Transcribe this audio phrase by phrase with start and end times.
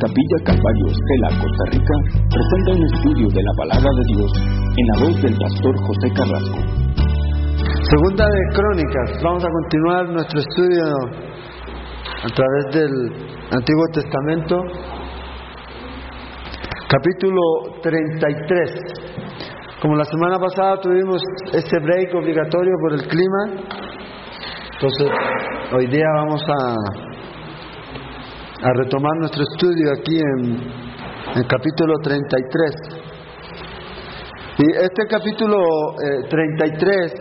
[0.00, 1.94] Capilla Calvario Estela, Costa Rica,
[2.32, 4.32] presenta un estudio de la palabra de Dios
[4.78, 6.56] en la voz del pastor José Carrasco.
[7.84, 10.84] Segunda de Crónicas, vamos a continuar nuestro estudio
[12.16, 12.92] a través del
[13.52, 14.56] Antiguo Testamento,
[16.88, 17.42] capítulo
[17.82, 18.70] 33.
[19.82, 21.20] Como la semana pasada tuvimos
[21.52, 23.68] ese break obligatorio por el clima,
[24.72, 25.10] entonces
[25.76, 27.09] hoy día vamos a
[28.62, 30.60] a retomar nuestro estudio aquí en
[31.34, 33.00] el capítulo 33.
[34.58, 35.56] Y este capítulo
[36.28, 37.16] 33 eh,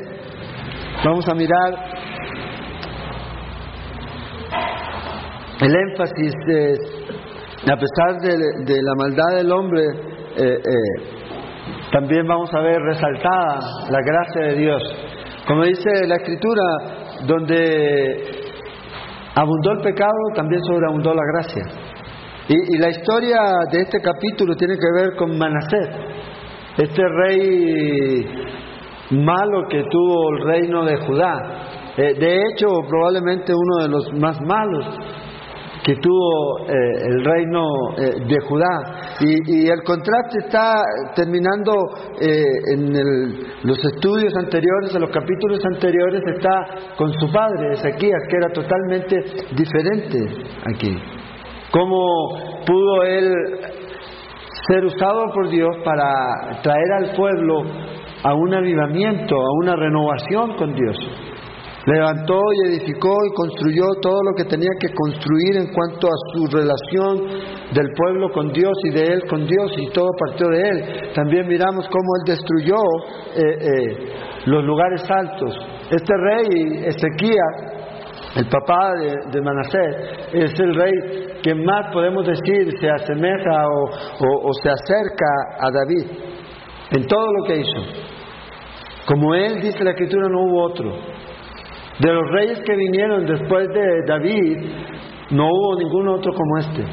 [1.06, 2.00] vamos a mirar
[5.62, 6.78] el énfasis de,
[7.72, 9.82] a pesar de, la maldad del hombre,
[10.36, 10.60] eh, eh,
[11.92, 13.60] también vamos a ver resaltada
[13.90, 14.82] la gracia de Dios.
[15.48, 16.64] Como dice la escritura,
[17.26, 18.39] donde
[19.36, 21.64] abundó el pecado, también sobreabundó la gracia.
[22.48, 23.40] Y, la historia
[23.72, 25.90] de este capítulo tiene que ver con Manasés,
[26.78, 28.26] este rey
[29.12, 31.34] malo que tuvo el reino de Judá.
[31.98, 34.86] Eh, de hecho, probablemente uno de los más malos
[35.90, 36.74] que tuvo eh,
[37.08, 37.66] el reino
[37.98, 39.18] eh, de Judá.
[39.22, 40.84] Y, el contraste está
[41.16, 41.74] terminando
[42.22, 42.94] eh, en
[43.64, 49.16] los estudios anteriores, en los capítulos anteriores, está con su padre, Ezequías, que era totalmente
[49.56, 50.20] diferente
[50.72, 50.96] aquí.
[51.72, 53.34] Cómo pudo él
[54.68, 57.64] ser usado por Dios para traer al pueblo
[58.24, 61.29] a un avivamiento, a una renovación con Dios.
[61.86, 66.46] Levantó y edificó y construyó todo lo que tenía que construir en cuanto a su
[66.56, 67.28] relación
[67.74, 71.14] del pueblo con Dios y de él con Dios y todo partió de él.
[71.14, 72.76] También miramos cómo él destruyó
[73.36, 74.14] eh, eh,
[74.46, 75.56] los lugares altos.
[75.90, 78.92] Este rey Ezequías, el papá
[79.32, 80.92] de, Manasés, es el rey
[81.42, 85.26] que más podemos decir se asemeja o se acerca
[85.60, 86.30] a David
[86.92, 88.10] en todo lo que hizo.
[89.06, 90.92] Como él dice la escritura no hubo otro.
[92.00, 94.58] De los reyes que vinieron después de David,
[95.32, 96.86] no hubo ningún otro como este,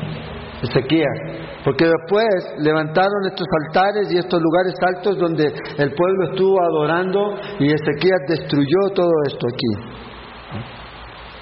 [0.62, 1.46] Ezequías.
[1.64, 2.26] Porque después
[2.58, 8.94] levantaron estos altares y estos lugares altos donde el pueblo estuvo adorando y Ezequías destruyó
[8.94, 9.96] todo esto aquí.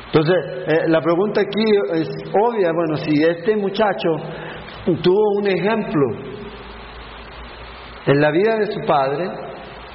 [0.07, 0.37] Entonces,
[0.69, 4.09] eh, la pregunta aquí es obvia, bueno, si este muchacho
[5.03, 6.03] tuvo un ejemplo
[8.07, 9.27] en la vida de su padre,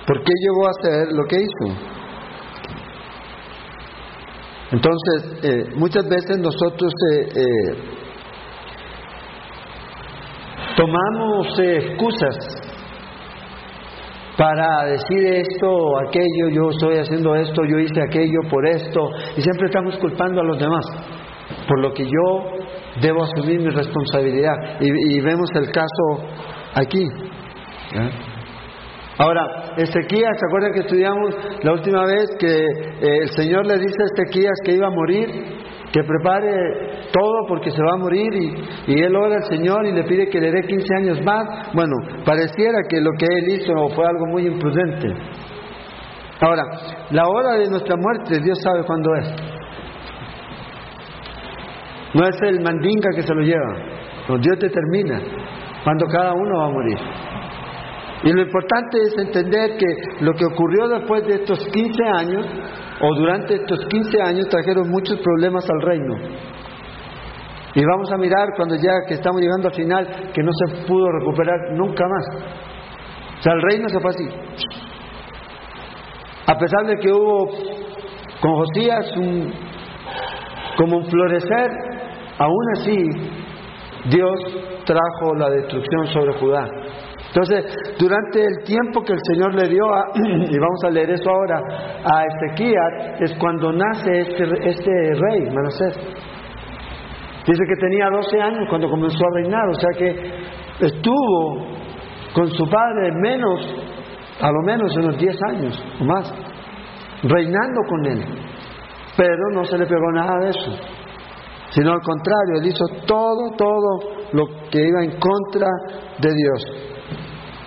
[0.05, 1.98] ¿por qué llegó a hacer lo que hizo?
[4.71, 7.75] Entonces, eh, muchas veces nosotros eh, eh,
[10.77, 12.37] tomamos excusas
[14.37, 19.65] para decir esto, aquello, yo estoy haciendo esto, yo hice aquello por esto, y siempre
[19.67, 20.85] estamos culpando a los demás
[21.67, 22.43] por lo que yo
[23.01, 24.53] debo asumir mi responsabilidad.
[24.79, 26.27] Y, vemos el caso
[26.73, 27.05] aquí.
[29.19, 33.97] Ahora, Ezequías, ¿se acuerdan que estudiamos la última vez que eh, el Señor le dice
[34.01, 35.27] a Ezequías que iba a morir,
[35.91, 38.31] que prepare todo porque se va a morir
[38.87, 41.43] y, él ora al Señor y le pide que le dé 15 años más?
[41.73, 45.09] Bueno, pareciera que lo que él hizo fue algo muy imprudente.
[46.39, 46.63] Ahora,
[47.11, 49.27] la hora de nuestra muerte, Dios sabe cuándo es.
[52.13, 53.73] No es el mandinga que se lo lleva,
[54.29, 55.21] no, Dios determina
[55.83, 56.97] cuando cada uno va a morir.
[58.23, 62.45] Y lo importante es entender que lo que ocurrió después de estos 15 años,
[63.01, 66.15] o durante estos 15 años, trajeron muchos problemas al reino.
[67.75, 71.11] Y vamos a mirar cuando ya que estamos llegando al final, que no se pudo
[71.19, 72.25] recuperar nunca más.
[73.39, 74.27] O sea, el reino se fue así.
[76.47, 77.47] A pesar de que hubo
[78.41, 79.53] con Josías un,
[80.77, 81.69] como un florecer,
[82.37, 82.97] aún así
[84.09, 84.39] Dios
[84.83, 86.65] trajo la destrucción sobre Judá.
[87.29, 87.63] Entonces,
[87.99, 91.61] durante el tiempo que el Señor le dio a, y vamos a leer eso ahora,
[92.03, 95.95] a Ezequías, es cuando nace este, este rey, Manasés.
[97.45, 101.67] Dice que tenía 12 años cuando comenzó a reinar, o sea que estuvo
[102.33, 103.59] con su padre menos,
[104.41, 106.33] a lo menos unos 10 años o más,
[107.23, 108.23] reinando con él.
[109.17, 110.71] Pero no se le pegó nada de eso,
[111.71, 115.67] sino al contrario, él hizo todo, todo lo que iba en contra
[116.19, 116.88] de Dios.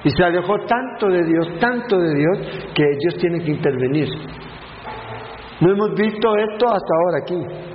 [0.05, 2.39] Y se alejó tanto de Dios, tanto de Dios,
[2.75, 4.09] que Dios tiene que intervenir.
[5.61, 7.73] No hemos visto esto hasta ahora aquí.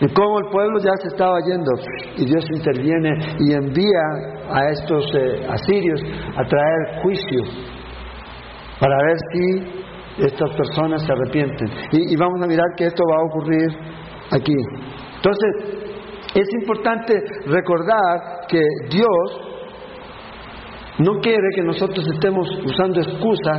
[0.00, 1.70] Y cómo el pueblo ya se estaba yendo
[2.16, 4.02] y Dios interviene y envía
[4.50, 6.00] a estos eh, asirios
[6.36, 7.42] a traer juicio
[8.80, 11.68] para ver si estas personas se arrepienten.
[11.92, 13.70] Y, y vamos a mirar que esto va a ocurrir
[14.32, 14.56] aquí.
[15.16, 15.92] Entonces,
[16.34, 17.14] es importante
[17.46, 18.60] recordar que
[18.90, 19.51] Dios
[20.98, 23.52] no quiere que nosotros estemos usando excusa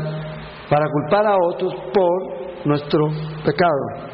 [0.69, 3.07] para culpar a otros por nuestro
[3.43, 4.13] pecado.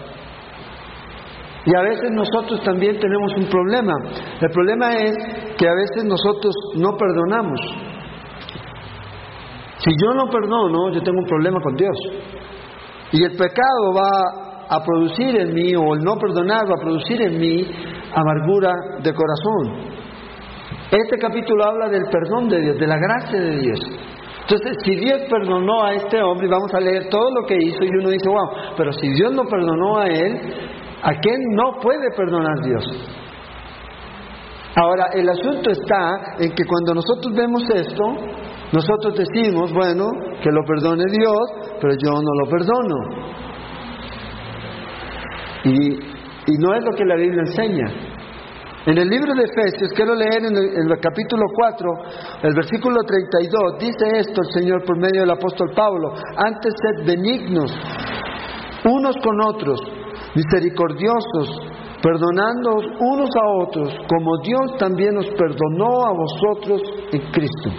[1.66, 3.94] Y a veces nosotros también tenemos un problema.
[4.42, 5.14] El problema es
[5.58, 7.60] que a veces nosotros no perdonamos.
[9.78, 11.96] Si yo no perdono, yo tengo un problema con Dios.
[13.12, 17.22] Y el pecado va a producir en mí, o el no perdonar va a producir
[17.22, 17.68] en mí
[18.14, 19.99] amargura de corazón.
[20.92, 23.80] Este capítulo habla del perdón de Dios, de la gracia de Dios.
[24.42, 27.90] Entonces, si Dios perdonó a este hombre, vamos a leer todo lo que hizo, y
[27.90, 30.42] uno dice, wow, pero si Dios no perdonó a él,
[31.04, 32.84] ¿a quién no puede perdonar Dios?
[34.76, 38.04] Ahora, el asunto está en que cuando nosotros vemos esto,
[38.72, 40.06] nosotros decimos, bueno,
[40.42, 42.96] que lo perdone Dios, pero yo no lo perdono.
[45.66, 48.09] Y, y no es lo que la Biblia enseña.
[48.90, 51.92] En el libro de Efesios, quiero leer en el, capítulo 4,
[52.42, 57.70] el versículo 32, dice esto el Señor por medio del apóstol Pablo, antes sed benignos
[58.86, 59.80] unos con otros,
[60.34, 61.70] misericordiosos,
[62.02, 66.82] perdonando unos a otros, como Dios también nos perdonó a vosotros
[67.12, 67.70] en Cristo.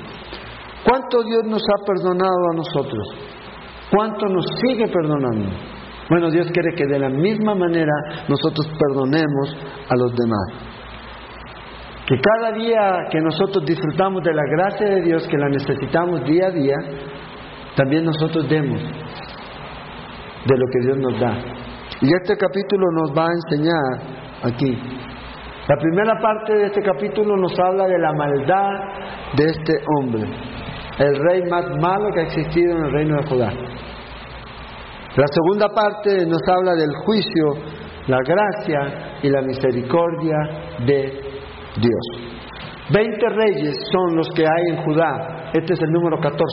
[0.84, 3.08] ¿Cuánto Dios nos ha perdonado a nosotros?
[3.90, 5.50] ¿Cuánto nos sigue perdonando?
[6.08, 9.56] Bueno, Dios quiere que de la misma manera nosotros perdonemos
[9.88, 10.69] a los demás.
[12.10, 16.48] Que cada día que nosotros disfrutamos de la gracia de Dios, que la necesitamos día
[16.48, 16.74] a día,
[17.76, 21.38] también nosotros demos de lo que Dios nos da.
[22.00, 24.76] Y este capítulo nos va a enseñar aquí.
[25.68, 28.72] La primera parte de este capítulo nos habla de la maldad
[29.36, 30.24] de este hombre,
[30.98, 33.52] el rey más malo que ha existido en el reino de Judá.
[35.14, 37.54] La segunda parte nos habla del juicio,
[38.08, 40.36] la gracia y la misericordia
[40.84, 41.29] de
[41.76, 42.30] Dios.
[42.92, 45.50] Veinte reyes son los que hay en Judá.
[45.52, 46.44] Este es el número 14.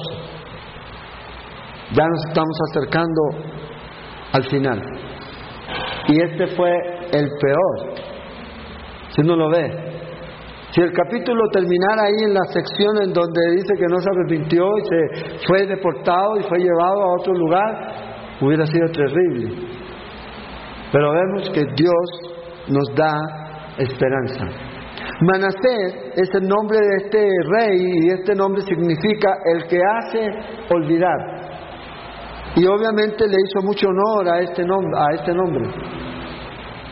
[1.94, 3.22] Ya nos estamos acercando
[4.34, 4.81] al final.
[6.08, 6.72] Y este fue
[7.12, 7.96] el peor.
[9.10, 9.88] Si uno lo ve.
[10.72, 14.66] Si el capítulo terminara ahí en la sección en donde dice que no se arrepintió
[14.78, 19.56] y se fue deportado y fue llevado a otro lugar, hubiera sido terrible.
[20.92, 23.18] Pero vemos que Dios nos da
[23.78, 24.67] esperanza.
[25.22, 30.30] Manasés es el nombre de este rey y este nombre significa el que hace
[30.69, 31.18] olvidar.
[32.56, 34.92] Y obviamente le hizo mucho honor a este nombre.
[35.00, 35.66] A este nombre.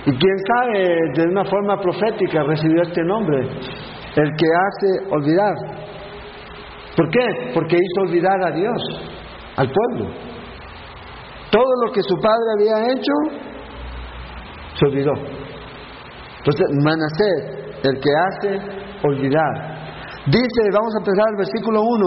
[0.07, 5.55] Y quién sabe, de una forma profética recibió este nombre, el que hace olvidar.
[6.95, 7.51] ¿Por qué?
[7.53, 8.81] Porque hizo olvidar a Dios,
[9.57, 10.11] al pueblo.
[11.51, 13.13] Todo lo que su padre había hecho,
[14.77, 15.13] se olvidó.
[16.37, 18.59] Entonces, Manasés el que hace
[19.03, 19.75] olvidar.
[20.27, 22.05] Dice, vamos a empezar el versículo 1.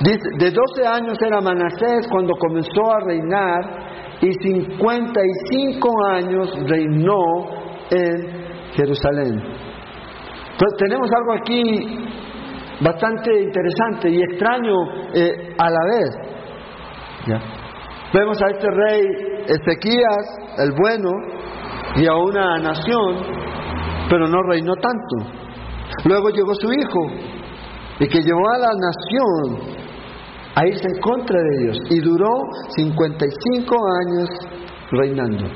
[0.00, 3.82] Dice, de 12 años era Manasés cuando comenzó a reinar
[4.20, 7.22] y 55 años reinó
[7.90, 8.42] en
[8.74, 9.42] Jerusalén.
[10.52, 11.98] Entonces tenemos algo aquí
[12.80, 14.74] bastante interesante y extraño
[15.14, 16.10] eh, a la vez.
[18.12, 19.02] Vemos a este rey
[19.46, 21.10] Ezequías, el bueno,
[21.96, 23.42] y a una nación
[24.12, 25.32] pero no reinó tanto.
[26.04, 27.00] Luego llegó su hijo,
[27.98, 29.72] y que llevó a la nación
[30.54, 32.28] a irse en contra de Dios, y duró
[32.76, 34.28] 55 años
[34.90, 35.46] reinando.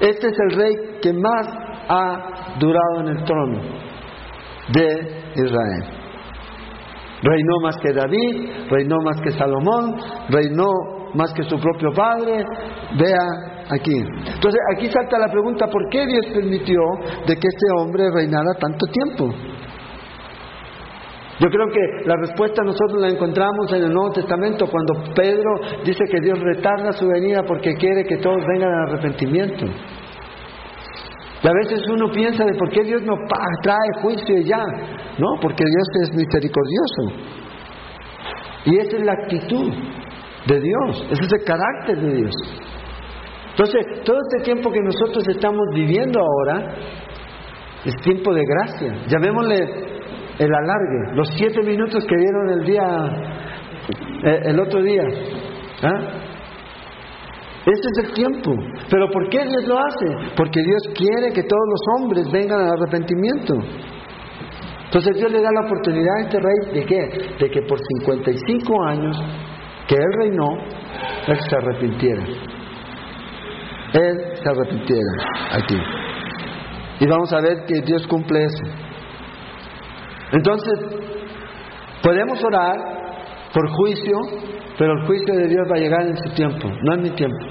[0.00, 1.46] Este es el rey que más
[1.90, 3.60] ha durado en el trono
[4.72, 5.84] de Israel.
[7.22, 9.96] Reinó más que David, reinó más que Salomón,
[10.30, 10.70] reinó
[11.14, 12.44] más que su propio padre.
[12.98, 13.96] Vea aquí.
[13.96, 16.80] Entonces aquí salta la pregunta, ¿por qué Dios permitió
[17.26, 19.34] de que este hombre reinara tanto tiempo?
[21.40, 25.50] Yo creo que la respuesta nosotros la encontramos en el Nuevo Testamento cuando Pedro
[25.84, 29.64] dice que Dios retarda su venida porque quiere que todos vengan al arrepentimiento.
[31.42, 33.14] Y a veces uno piensa de por qué Dios no
[33.62, 34.62] trae juicio ya,
[35.16, 35.40] ¿no?
[35.40, 37.30] Porque Dios es misericordioso.
[38.66, 39.72] Y esa es la actitud
[40.50, 42.34] de Dios, ese es el carácter de Dios.
[43.50, 46.74] Entonces, todo este tiempo que nosotros estamos viviendo ahora
[47.84, 49.06] es tiempo de gracia.
[49.08, 49.56] Llamémosle
[50.38, 52.82] el alargue, los siete minutos que dieron el día,
[54.24, 55.02] eh, el otro día.
[55.82, 56.30] ¿ah?
[57.66, 58.52] Ese es el tiempo.
[58.88, 60.32] Pero ¿por qué Dios lo hace?
[60.36, 63.54] Porque Dios quiere que todos los hombres vengan al arrepentimiento.
[64.86, 67.36] Entonces Dios le da la oportunidad a este rey de qué?
[67.38, 69.16] De que por 55 años
[69.90, 70.48] que él reinó,
[71.26, 72.24] él se arrepintiera
[73.92, 75.10] él se arrepintiera
[75.52, 75.76] aquí.
[77.00, 78.64] Y vamos a ver que Dios cumple eso.
[80.32, 80.78] Entonces,
[82.02, 82.76] podemos orar
[83.52, 84.16] por juicio,
[84.78, 87.46] pero el juicio de Dios va a llegar en su tiempo, no en mi tiempo.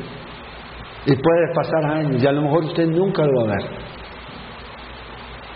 [1.06, 3.72] Y puede pasar años, y a lo mejor usted nunca lo va a ver.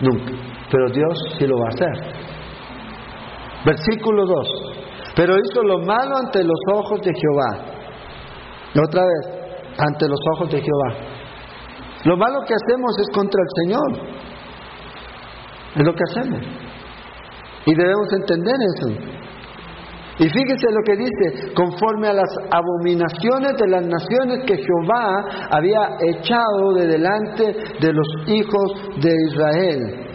[0.01, 0.33] Nunca.
[0.69, 2.13] Pero Dios sí lo va a hacer.
[3.65, 4.82] Versículo 2.
[5.15, 7.73] Pero hizo lo malo ante los ojos de Jehová.
[8.75, 9.43] Otra vez,
[9.77, 11.13] ante los ojos de Jehová.
[12.05, 14.13] Lo malo que hacemos es contra el Señor.
[15.75, 16.41] Es lo que hacemos.
[17.65, 19.13] Y debemos entender eso.
[20.19, 25.89] Y fíjese lo que dice, conforme a las abominaciones de las naciones que Jehová había
[26.11, 30.12] echado de delante de los hijos de Israel.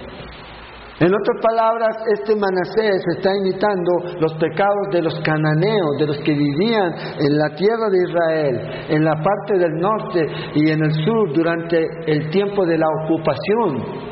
[1.01, 6.33] En otras palabras, este Manasés está imitando los pecados de los cananeos, de los que
[6.33, 10.27] vivían en la tierra de Israel, en la parte del norte
[10.57, 14.09] y en el sur durante el tiempo de la ocupación.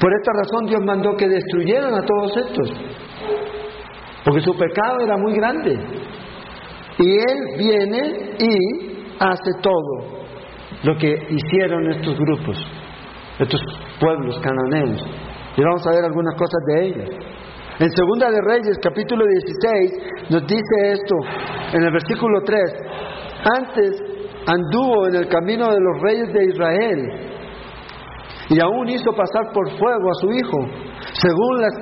[0.00, 2.70] Por esta razón Dios mandó que destruyeran a todos estos,
[4.24, 5.76] porque su pecado era muy grande.
[7.00, 10.22] Y Él viene y hace todo
[10.84, 12.56] lo que hicieron estos grupos,
[13.40, 13.60] estos
[13.98, 15.04] pueblos cananeos.
[15.58, 17.10] Y vamos a ver algunas cosas de ellas.
[17.80, 21.16] En Segunda de Reyes, capítulo 16, nos dice esto
[21.72, 22.60] en el versículo 3.
[23.58, 24.02] Antes
[24.46, 26.98] anduvo en el camino de los reyes de Israel
[28.50, 30.58] y aún hizo pasar por fuego a su hijo,
[31.14, 31.74] según las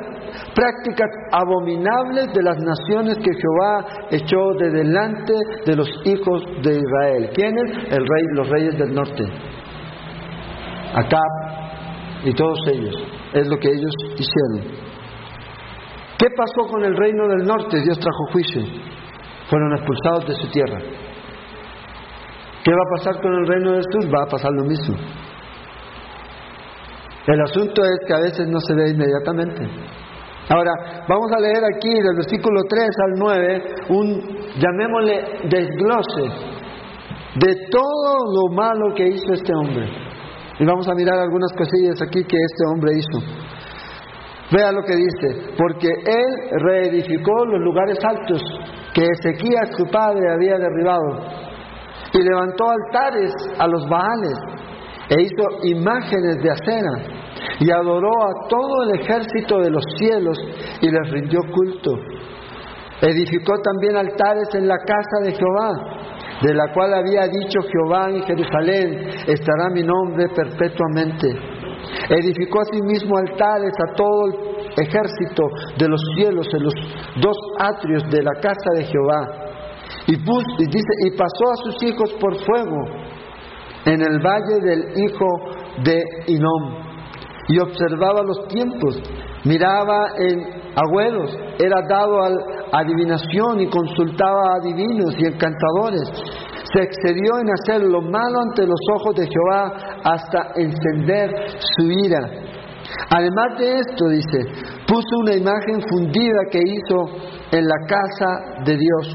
[0.54, 5.34] prácticas abominables de las naciones que Jehová echó de delante
[5.66, 7.30] de los hijos de Israel.
[7.34, 7.92] ¿Quiénes?
[7.92, 9.22] El rey, los reyes del norte.
[10.94, 14.86] Acab y todos ellos es lo que ellos hicieron.
[16.18, 17.82] ¿Qué pasó con el reino del norte?
[17.82, 18.62] Dios trajo juicio.
[19.48, 20.78] Fueron expulsados de su tierra.
[22.64, 24.12] ¿Qué va a pasar con el reino del sur?
[24.12, 24.96] Va a pasar lo mismo.
[27.26, 29.68] El asunto es que a veces no se ve inmediatamente.
[30.48, 34.20] Ahora, vamos a leer aquí del versículo 3 al 9 un,
[34.58, 36.56] llamémosle, desglose
[37.34, 40.05] de todo lo malo que hizo este hombre.
[40.58, 43.46] Y vamos a mirar algunas cosillas aquí que este hombre hizo.
[44.52, 48.42] Vea lo que dice, porque él reedificó los lugares altos
[48.94, 51.20] que Ezequías su padre había derribado.
[52.12, 54.38] Y levantó altares a los Baales.
[55.10, 57.16] E hizo imágenes de acera.
[57.60, 60.38] Y adoró a todo el ejército de los cielos
[60.80, 61.92] y les rindió culto.
[63.02, 65.95] Edificó también altares en la casa de Jehová
[66.42, 71.28] de la cual había dicho Jehová en Jerusalén, estará mi nombre perpetuamente.
[72.08, 74.34] Edificó asimismo altares a todo el
[74.84, 75.44] ejército
[75.78, 76.74] de los cielos en los
[77.20, 79.46] dos atrios de la casa de Jehová.
[80.08, 82.76] Y, dice, y pasó a sus hijos por fuego
[83.86, 85.26] en el valle del hijo
[85.82, 86.86] de Inom.
[87.48, 89.00] Y observaba los tiempos,
[89.44, 92.36] miraba en agüeros, era dado al
[92.72, 96.02] adivinación y consultaba a adivinos y encantadores.
[96.72, 99.72] Se excedió en hacer lo malo ante los ojos de Jehová
[100.04, 101.30] hasta encender
[101.76, 102.20] su ira.
[103.10, 104.38] Además de esto, dice,
[104.86, 107.06] puso una imagen fundida que hizo
[107.52, 109.14] en la casa de Dios,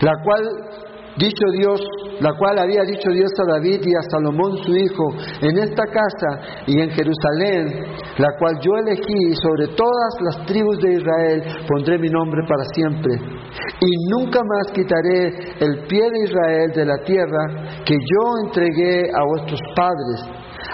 [0.00, 0.87] la cual
[1.18, 1.80] dicho Dios,
[2.20, 5.04] la cual había dicho Dios a David y a Salomón su hijo,
[5.42, 7.66] en esta casa y en Jerusalén,
[8.18, 13.14] la cual yo elegí sobre todas las tribus de Israel, pondré mi nombre para siempre.
[13.80, 15.28] Y nunca más quitaré
[15.60, 20.24] el pie de Israel de la tierra que yo entregué a vuestros padres,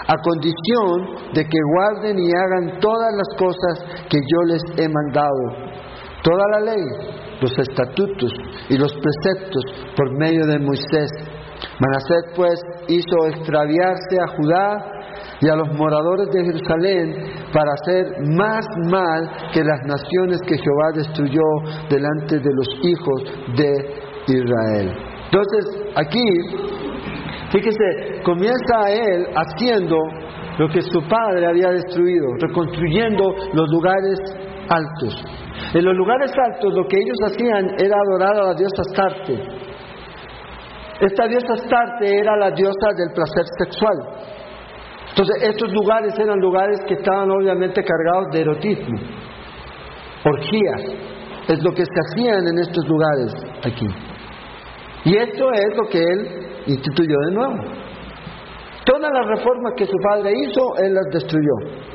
[0.07, 5.65] a condición de que guarden y hagan todas las cosas que yo les he mandado.
[6.23, 8.31] Toda la ley los estatutos
[8.69, 9.63] y los preceptos
[9.95, 11.11] por medio de Moisés.
[11.79, 14.91] Manasés pues hizo extraviarse a Judá
[15.41, 17.13] y a los moradores de Jerusalén
[17.53, 21.43] para hacer más mal que las naciones que Jehová destruyó
[21.89, 23.23] delante de los hijos
[23.55, 23.71] de
[24.27, 24.91] Israel.
[25.25, 26.25] Entonces, aquí,
[27.51, 29.97] fíjese, comienza él haciendo
[30.57, 33.23] lo que su padre había destruido, reconstruyendo
[33.53, 34.19] los lugares
[34.69, 35.23] altos.
[35.73, 39.39] En los lugares altos lo que ellos hacían era adorar a la diosa Astarte.
[41.01, 43.97] Esta diosa Astarte era la diosa del placer sexual.
[45.09, 48.99] Entonces estos lugares eran lugares que estaban obviamente cargados de erotismo,
[50.25, 50.81] orgías.
[51.47, 53.87] Es lo que se hacían en estos lugares aquí.
[55.05, 57.55] Y esto es lo que él instituyó de nuevo.
[58.85, 61.85] Todas las reformas que su padre hizo, él las destruyó.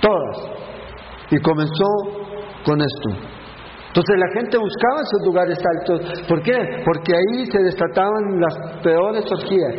[0.00, 0.65] Todas.
[1.30, 1.84] Y comenzó
[2.64, 3.36] con esto.
[3.88, 6.22] Entonces la gente buscaba esos lugares altos.
[6.28, 6.82] ¿Por qué?
[6.84, 9.74] Porque ahí se desataban las peores orgías.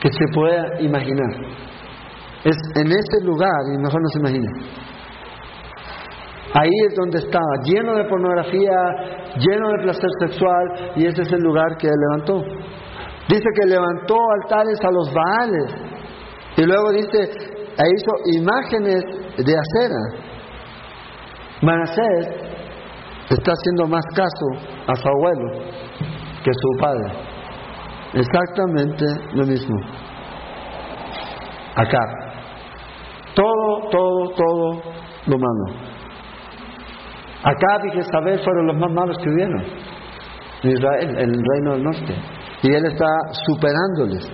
[0.00, 1.32] que se pueda imaginar.
[2.44, 4.48] Es en ese lugar, y mejor no se imagine.
[6.52, 8.76] Ahí es donde estaba, lleno de pornografía,
[9.38, 12.42] lleno de placer sexual, y ese es el lugar que levantó.
[13.30, 15.74] Dice que levantó altares a los Baales,
[16.58, 19.02] y luego dice, e hizo imágenes
[19.36, 20.24] de acera.
[21.62, 22.28] Manasés
[23.30, 25.64] está haciendo más caso a su abuelo
[26.42, 27.12] que a su padre.
[28.14, 29.76] Exactamente lo mismo.
[31.76, 32.00] Acá.
[33.34, 34.82] Todo, todo, todo
[35.26, 35.84] lo malo.
[37.42, 39.64] Acá y Jezabel fueron los más malos que hubieron
[40.62, 42.14] en Israel, en el reino del norte.
[42.62, 43.06] Y él está
[43.46, 44.30] superándoles.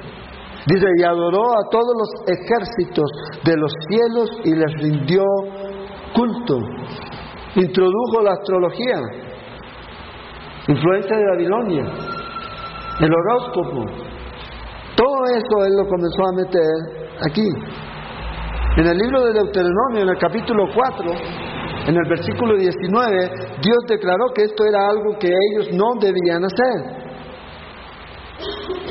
[0.71, 3.11] Dice, y adoró a todos los ejércitos
[3.45, 5.25] de los cielos y les rindió
[6.15, 6.59] culto.
[7.57, 9.01] Introdujo la astrología,
[10.69, 11.85] influencia de Babilonia,
[13.01, 13.85] el horóscopo.
[14.95, 17.49] Todo eso él lo comenzó a meter aquí.
[18.77, 21.11] En el libro de Deuteronomio, en el capítulo 4,
[21.89, 27.00] en el versículo 19, Dios declaró que esto era algo que ellos no debían hacer.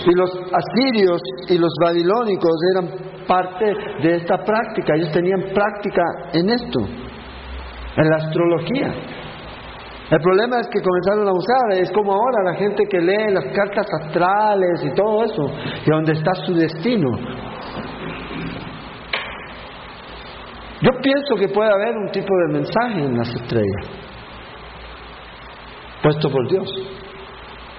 [0.05, 3.65] Y los asirios y los babilónicos eran parte
[4.01, 6.01] de esta práctica, ellos tenían práctica
[6.33, 6.79] en esto,
[7.95, 8.93] en la astrología.
[10.09, 13.45] El problema es que comenzaron a usar, es como ahora la gente que lee las
[13.53, 15.43] cartas astrales y todo eso,
[15.85, 17.09] y donde está su destino.
[20.81, 23.85] Yo pienso que puede haber un tipo de mensaje en las estrellas,
[26.01, 26.98] puesto por Dios.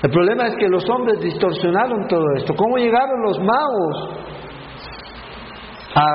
[0.02, 2.54] El problema es que los hombres distorsionaron todo esto.
[2.54, 4.08] ¿Cómo llegaron los magos
[5.94, 6.06] a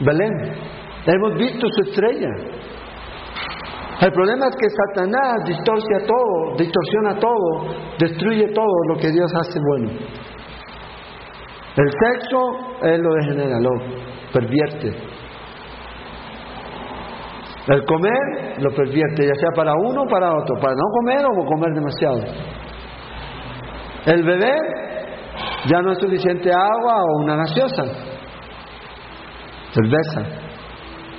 [0.00, 0.32] Belén?
[1.06, 2.28] Hemos visto su estrella.
[4.00, 9.58] El problema es que Satanás distorsiona todo, distorsiona todo, destruye todo lo que Dios hace
[9.60, 9.90] bueno.
[11.76, 12.38] El sexo,
[12.82, 13.70] Él lo degenera, lo
[14.32, 15.17] pervierte.
[17.68, 21.44] El comer lo pervierte, ya sea para uno o para otro, para no comer o
[21.44, 22.20] comer demasiado.
[24.06, 24.58] El beber
[25.66, 27.84] ya no es suficiente agua o una gaseosa.
[29.72, 30.22] Cerveza.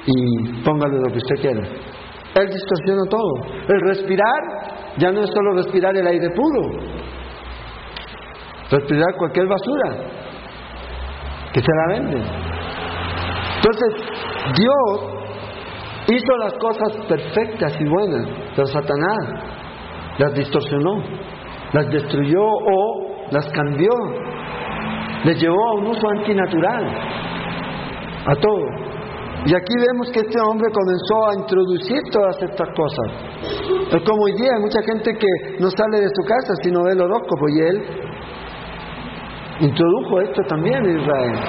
[0.07, 1.61] Y póngale lo que usted quiera.
[1.61, 3.31] Él distorsiona todo.
[3.67, 4.41] El respirar
[4.97, 6.79] ya no es solo respirar el aire puro.
[8.71, 9.97] Respirar cualquier basura
[11.53, 12.23] que se la vende.
[13.55, 13.93] Entonces,
[14.57, 15.18] Dios
[16.11, 19.17] Hizo las cosas perfectas y buenas, pero Satanás
[20.17, 21.03] las distorsionó,
[21.71, 23.91] las destruyó o las cambió,
[25.23, 26.83] les llevó a un uso antinatural,
[28.25, 28.89] a todo.
[29.45, 33.93] Y aquí vemos que este hombre comenzó a introducir todas estas cosas.
[33.93, 36.91] Es como hoy día hay mucha gente que no sale de su casa sino ve
[36.91, 37.83] el horóscopo y él
[39.61, 41.39] introdujo esto también en Israel.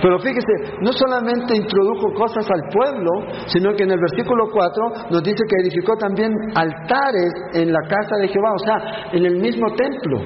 [0.00, 3.10] Pero fíjese, no solamente introdujo cosas al pueblo,
[3.46, 8.16] sino que en el versículo 4 nos dice que edificó también altares en la casa
[8.20, 10.20] de Jehová, o sea, en el mismo templo.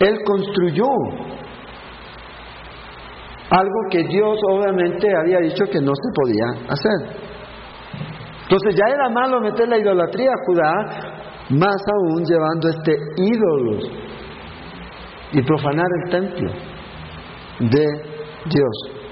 [0.00, 0.86] Él construyó
[3.50, 7.26] algo que Dios obviamente había dicho que no se podía hacer.
[8.42, 10.72] Entonces ya era malo meter la idolatría a Judá,
[11.50, 13.78] más aún llevando este ídolo
[15.32, 16.50] y profanar el templo
[17.60, 18.15] de
[18.48, 19.06] Dios.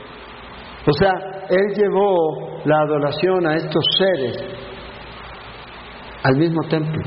[0.86, 1.12] O sea,
[1.48, 4.36] Él llevó la adoración a estos seres
[6.22, 7.02] al mismo templo.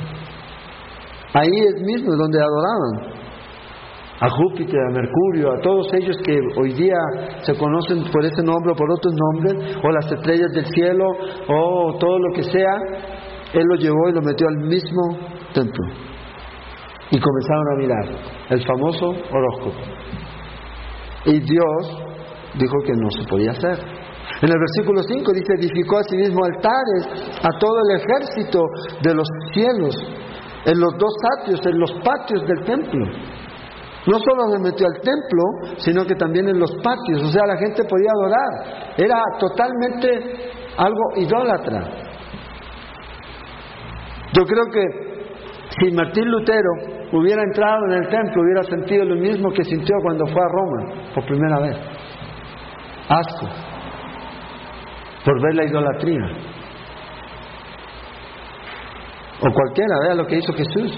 [1.33, 3.17] Ahí es mismo donde adoraban
[4.19, 6.97] a Júpiter, a Mercurio, a todos ellos que hoy día
[7.41, 11.05] se conocen por ese nombre o por otros nombres, o las estrellas del cielo,
[11.47, 12.73] o todo lo que sea,
[13.53, 15.19] Él lo llevó y lo metió al mismo
[15.53, 15.85] templo.
[17.11, 18.05] Y comenzaron a mirar
[18.49, 19.81] el famoso horóscopo.
[21.25, 22.06] Y Dios
[22.59, 23.77] dijo que no se podía hacer.
[24.41, 27.07] En el versículo 5 dice, edificó a sí mismo altares
[27.41, 28.61] a todo el ejército
[29.01, 29.95] de los cielos,
[30.65, 33.05] en los dos atrios, en los patios del templo.
[34.07, 37.57] No solo se metió al templo, sino que también en los patios, o sea, la
[37.57, 38.93] gente podía adorar.
[38.97, 41.79] Era totalmente algo idólatra.
[44.33, 45.07] Yo creo que
[45.79, 46.69] si Martín Lutero
[47.11, 51.11] hubiera entrado en el templo, hubiera sentido lo mismo que sintió cuando fue a Roma
[51.13, 52.06] por primera vez
[53.09, 53.47] asco
[55.23, 56.21] por ver la idolatría.
[59.39, 60.97] O cualquiera, vea lo que hizo Jesús.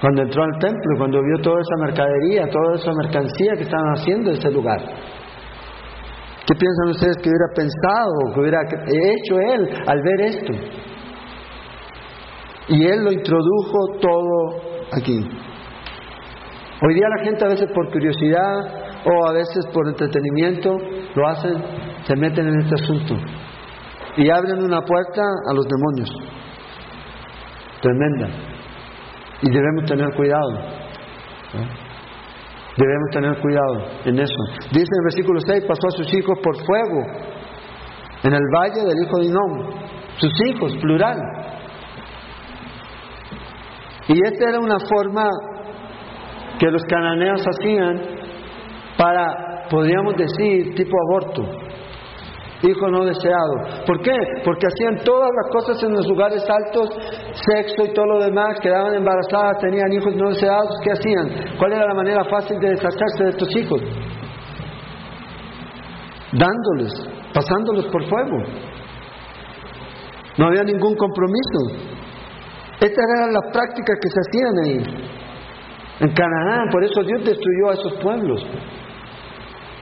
[0.00, 4.30] Cuando entró al templo, cuando vio toda esa mercadería, toda esa mercancía que estaban haciendo
[4.30, 4.80] en ese lugar.
[6.46, 10.52] ¿Qué piensan ustedes que hubiera pensado, que hubiera hecho él al ver esto?
[12.68, 15.18] Y él lo introdujo todo aquí.
[16.84, 20.76] Hoy día la gente a veces por curiosidad o a veces por entretenimiento
[21.14, 21.54] lo hacen,
[22.04, 23.14] se meten en este asunto
[24.16, 26.10] y abren una puerta a los demonios.
[27.80, 28.28] Tremenda.
[29.42, 30.50] Y debemos tener cuidado.
[32.76, 34.42] Debemos tener cuidado en eso.
[34.70, 37.02] Dice el versículo 6, pasó a sus hijos por fuego
[38.22, 39.82] en el valle del hijo de Inón.
[40.16, 41.18] Sus hijos, plural.
[44.08, 45.28] Y esta era una forma
[46.58, 48.21] que los cananeos hacían
[49.02, 51.42] para, podríamos decir, tipo aborto.
[52.62, 53.82] Hijo no deseado.
[53.84, 54.14] ¿Por qué?
[54.44, 56.88] Porque hacían todas las cosas en los lugares altos,
[57.34, 60.70] sexo y todo lo demás, quedaban embarazadas, tenían hijos no deseados.
[60.84, 61.56] ¿Qué hacían?
[61.58, 63.80] ¿Cuál era la manera fácil de deshacerse de estos hijos?
[66.38, 66.92] Dándoles,
[67.34, 68.36] pasándolos por fuego.
[70.38, 71.90] No había ningún compromiso.
[72.80, 75.02] Estas eran las prácticas que se hacían ahí,
[75.98, 76.68] en Canaán.
[76.70, 78.46] Por eso Dios destruyó a esos pueblos.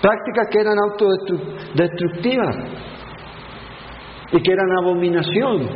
[0.00, 2.56] Prácticas que eran autodestructivas
[4.32, 5.68] y que eran abominación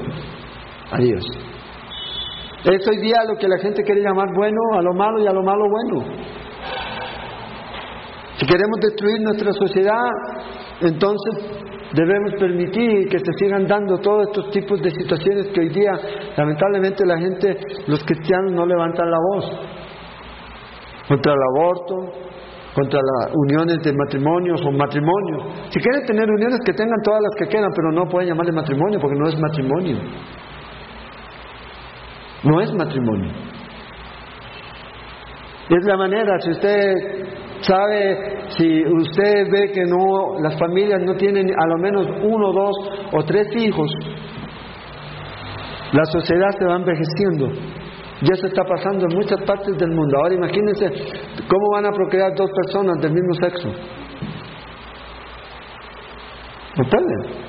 [0.91, 1.25] a Dios.
[2.65, 5.33] Es hoy día lo que la gente quiere llamar bueno a lo malo y a
[5.33, 6.05] lo malo bueno.
[8.37, 10.09] Si queremos destruir nuestra sociedad,
[10.81, 15.93] entonces debemos permitir que se sigan dando todos estos tipos de situaciones que hoy día
[16.37, 19.45] lamentablemente la gente, los cristianos no levantan la voz
[21.07, 22.24] contra el aborto,
[22.75, 25.71] contra las uniones de matrimonios o matrimonios.
[25.71, 28.99] Si quieren tener uniones, que tengan todas las que quieran, pero no pueden llamarle matrimonio
[29.01, 29.97] porque no es matrimonio.
[32.43, 33.31] No es matrimonio.
[35.71, 36.95] Es la manera, si usted
[37.61, 42.77] sabe, si usted ve que no, las familias no tienen a lo menos uno, dos
[43.13, 43.91] o tres hijos,
[45.93, 47.49] la sociedad se va envejeciendo.
[48.25, 50.17] Ya se está pasando en muchas partes del mundo.
[50.17, 50.87] Ahora imagínense
[51.47, 53.69] cómo van a procrear dos personas del mismo sexo.
[56.77, 57.45] No pueden.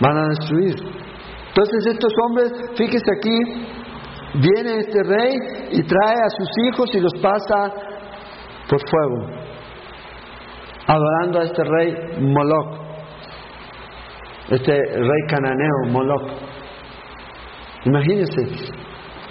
[0.00, 0.74] Van a destruir.
[1.48, 3.38] Entonces estos hombres, fíjese aquí,
[4.34, 5.32] viene este rey
[5.72, 7.72] y trae a sus hijos y los pasa
[8.68, 9.26] por fuego,
[10.86, 12.78] adorando a este rey Moloch,
[14.50, 16.30] este rey cananeo Moloch.
[17.86, 18.42] Imagínense,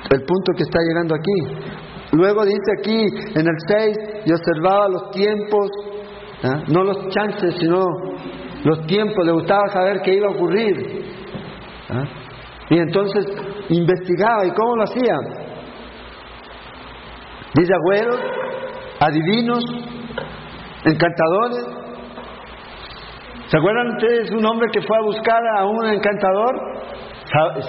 [0.09, 1.67] el punto que está llegando aquí.
[2.13, 5.69] Luego dice aquí en el 6, y observaba los tiempos,
[6.43, 6.63] ¿ah?
[6.67, 7.85] no los chances, sino
[8.63, 11.05] los tiempos, le gustaba saber qué iba a ocurrir.
[11.89, 12.03] ¿ah?
[12.69, 13.25] Y entonces
[13.69, 15.15] investigaba, ¿y cómo lo hacía?
[17.55, 18.19] Dice agüeros,
[18.99, 19.63] adivinos,
[20.85, 21.65] encantadores.
[23.47, 26.55] ¿Se acuerdan ustedes un hombre que fue a buscar a un encantador?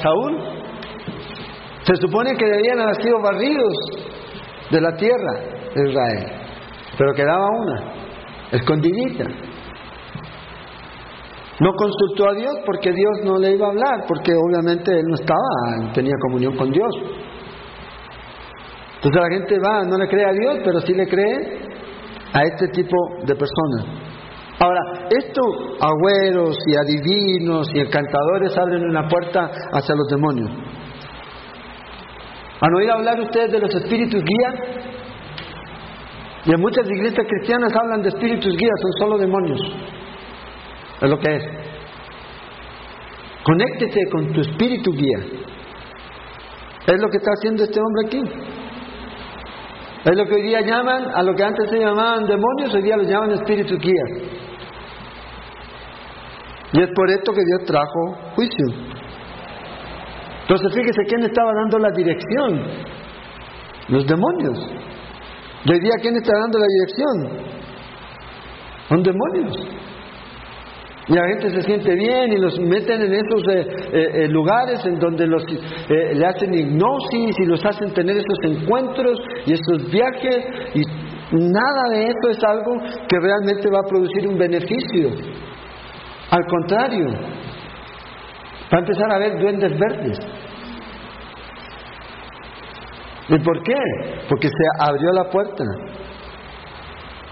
[0.03, 0.68] Saúl.
[1.89, 3.73] Se supone que debían haber sido barridos
[4.71, 5.33] de la tierra
[5.75, 6.27] de Israel,
[6.99, 7.93] pero quedaba una,
[8.53, 9.25] escondidita.
[11.61, 15.15] No consultó a Dios porque Dios no le iba a hablar, porque obviamente él no
[15.15, 16.95] estaba, tenía comunión con Dios.
[18.97, 21.59] Entonces la gente va, no le cree a Dios, pero sí le cree
[22.35, 23.87] a este tipo de personas.
[24.61, 25.47] Ahora, estos
[25.81, 30.51] agüeros y adivinos y encantadores abren una puerta hacia los demonios.
[32.61, 34.89] ¿Han oído hablar ustedes de los espíritus guía?
[36.45, 39.61] Y en muchas iglesias cristianas hablan de espíritus guía, son solo demonios.
[41.01, 41.43] Es lo que es.
[43.45, 45.19] Conéctese con tu espíritu guía.
[46.87, 48.23] Es lo que está haciendo este hombre aquí.
[50.05, 52.97] Es lo que hoy día llaman, a lo que antes se llamaban demonios, hoy día
[52.97, 54.11] los llaman espíritus guías.
[56.73, 58.88] Y es por esto que Dios trajo juicio.
[60.49, 62.63] Entonces fíjese quién estaba dando la dirección.
[63.89, 64.59] Los demonios.
[65.65, 67.49] Y hoy día quién está dando la dirección.
[68.89, 69.79] Son demonios.
[71.09, 74.85] Y la gente se siente bien y los meten en esos eh, eh, eh, lugares
[74.87, 75.43] en donde los,
[75.89, 80.83] le hacen hipnosis y los hacen tener esos encuentros y esos viajes y
[81.33, 85.11] nada de esto es algo que realmente va a producir un beneficio.
[86.31, 87.07] Al contrario,
[88.73, 90.19] va a empezar a ver duendes verdes.
[93.29, 93.75] ¿Y por qué?
[94.29, 95.65] Porque se abrió la puerta.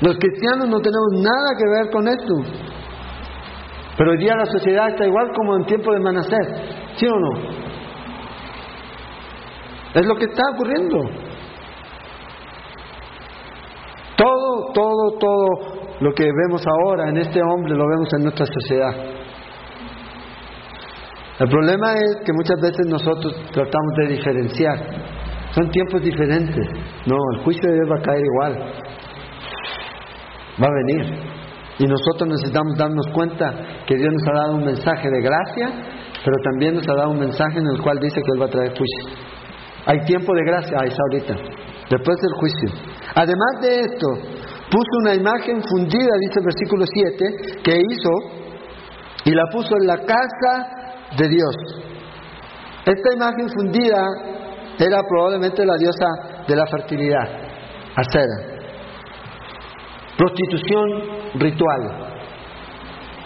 [0.00, 2.34] Los cristianos no tenemos nada que ver con esto.
[3.96, 6.48] Pero hoy día la sociedad está igual como en tiempo de Manasés,
[6.96, 7.66] ¿sí o no?
[9.94, 10.98] Es lo que está ocurriendo.
[14.18, 15.46] Todo, todo, todo
[16.00, 18.92] lo que vemos ahora en este hombre lo vemos en nuestra sociedad.
[21.38, 25.16] El problema es que muchas veces nosotros tratamos de diferenciar
[25.56, 26.66] son tiempos diferentes.
[27.06, 28.52] No, el juicio de Dios va a caer igual.
[30.62, 31.36] Va a venir.
[31.78, 33.54] Y nosotros necesitamos darnos cuenta
[33.86, 35.72] que Dios nos ha dado un mensaje de gracia,
[36.22, 38.50] pero también nos ha dado un mensaje en el cual dice que Él va a
[38.50, 39.16] traer juicio.
[39.86, 41.34] Hay tiempo de gracia, ahí está ahorita,
[41.88, 42.68] después del juicio.
[43.14, 44.08] Además de esto,
[44.70, 48.10] puso una imagen fundida, dice el versículo 7, que hizo
[49.24, 50.75] y la puso en la casa
[51.16, 51.56] de Dios.
[52.86, 54.02] Esta imagen fundida
[54.78, 56.06] era probablemente la diosa
[56.46, 57.28] de la fertilidad,
[57.96, 58.56] Acera.
[60.16, 62.12] Prostitución ritual,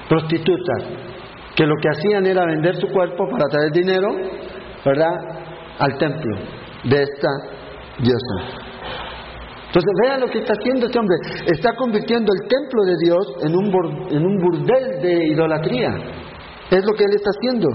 [0.09, 0.85] prostitutas,
[1.55, 4.09] que lo que hacían era vender su cuerpo para traer dinero,
[4.85, 5.13] ¿verdad?,
[5.79, 6.37] al templo
[6.85, 7.29] de esta
[7.99, 8.61] diosa.
[9.67, 11.17] Entonces vean lo que está haciendo este hombre.
[11.47, 13.67] Está convirtiendo el templo de Dios en un,
[14.11, 15.91] en un burdel de idolatría.
[16.71, 17.69] Es lo que él está haciendo.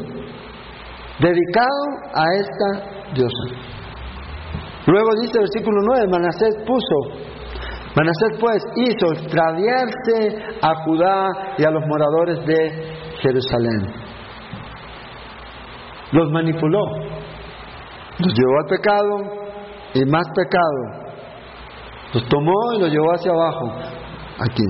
[1.19, 3.65] Dedicado a esta diosa.
[4.87, 6.95] Luego dice el versículo 9, Manasés puso,
[7.95, 13.93] Manasés pues hizo extraviarse a Judá y a los moradores de Jerusalén.
[16.11, 16.85] Los manipuló,
[18.19, 19.17] los llevó al pecado
[19.95, 21.05] y más pecado
[22.15, 23.73] los tomó y los llevó hacia abajo,
[24.39, 24.63] aquí.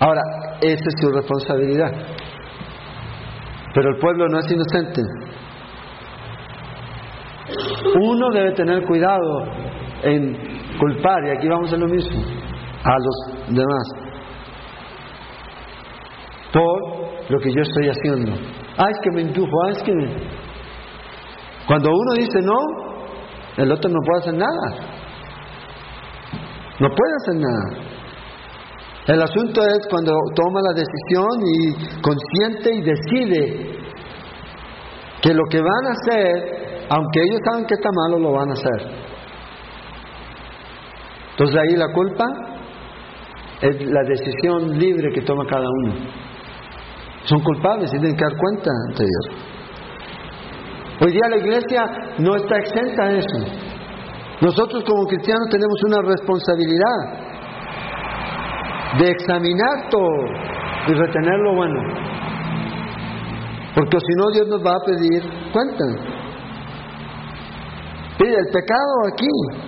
[0.00, 0.22] Ahora,
[0.62, 1.90] esa es su responsabilidad.
[3.74, 5.02] Pero el pueblo no es inocente.
[8.00, 9.44] Uno debe tener cuidado
[10.02, 12.20] en culpar, y aquí vamos a lo mismo,
[12.84, 13.88] a los demás.
[16.52, 18.32] Por lo que yo estoy haciendo.
[18.76, 20.06] Ah, es que me indujo, ah, es que me...
[21.66, 22.58] Cuando uno dice no,
[23.56, 24.92] el otro no puede hacer nada.
[26.80, 27.92] No puede hacer nada.
[29.06, 33.82] El asunto es cuando toma la decisión y consciente y decide
[35.20, 38.52] que lo que van a hacer, aunque ellos saben que está malo, lo van a
[38.52, 39.12] hacer.
[41.32, 42.24] Entonces ahí la culpa
[43.60, 45.94] es la decisión libre que toma cada uno.
[47.24, 49.52] Son culpables y tienen que dar cuenta ante Dios.
[51.00, 51.84] Hoy día la iglesia
[52.18, 53.38] no está exenta de eso.
[54.40, 57.21] Nosotros como cristianos tenemos una responsabilidad
[58.98, 60.24] de examinar todo
[60.88, 61.80] y retener lo bueno.
[63.74, 65.84] Porque si no Dios nos va a pedir cuenta.
[68.18, 69.62] Pide el pecado aquí.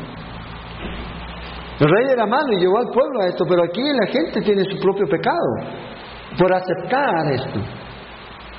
[1.81, 4.63] El rey era malo y llevó al pueblo a esto, pero aquí la gente tiene
[4.65, 5.85] su propio pecado
[6.39, 7.61] por aceptar esto,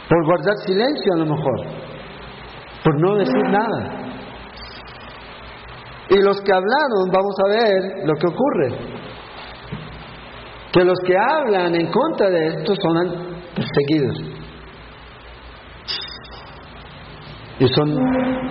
[0.10, 1.62] por guardar silencio a lo mejor,
[2.84, 4.06] por no decir nada.
[6.10, 8.95] Y los que hablaron, vamos a ver lo que ocurre.
[10.76, 12.96] Que los que hablan en contra de esto son
[13.56, 14.18] perseguidos.
[17.60, 17.98] Y son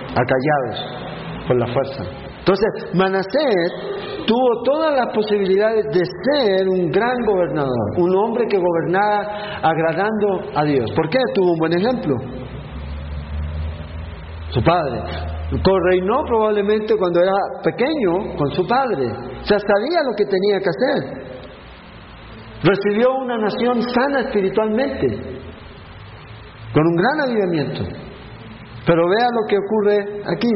[0.09, 2.03] acallados por la fuerza.
[2.39, 9.59] Entonces, Manasés tuvo todas las posibilidades de ser un gran gobernador, un hombre que gobernara
[9.61, 10.91] agradando a Dios.
[10.95, 11.19] ¿Por qué?
[11.35, 12.15] Tuvo un buen ejemplo.
[14.49, 14.99] Su padre.
[15.63, 17.33] Correinó probablemente cuando era
[17.63, 19.11] pequeño con su padre.
[19.11, 21.24] O sea, sabía lo que tenía que hacer.
[22.65, 25.07] Recibió una nación sana espiritualmente,
[26.73, 27.83] con un gran avivamiento.
[28.85, 30.49] Pero vea lo que ocurre aquí.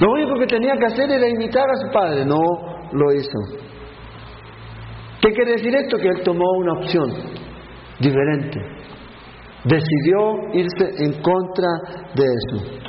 [0.00, 2.26] Lo único que tenía que hacer era imitar a su padre.
[2.26, 2.40] No
[2.92, 3.38] lo hizo.
[5.20, 5.96] ¿Qué quiere decir esto?
[5.96, 7.10] Que él tomó una opción
[8.00, 8.60] diferente
[9.64, 11.68] decidió irse en contra
[12.14, 12.84] de eso.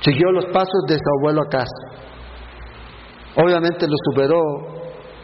[0.00, 1.91] Siguió los pasos de su abuelo casa
[3.36, 4.40] Obviamente lo superó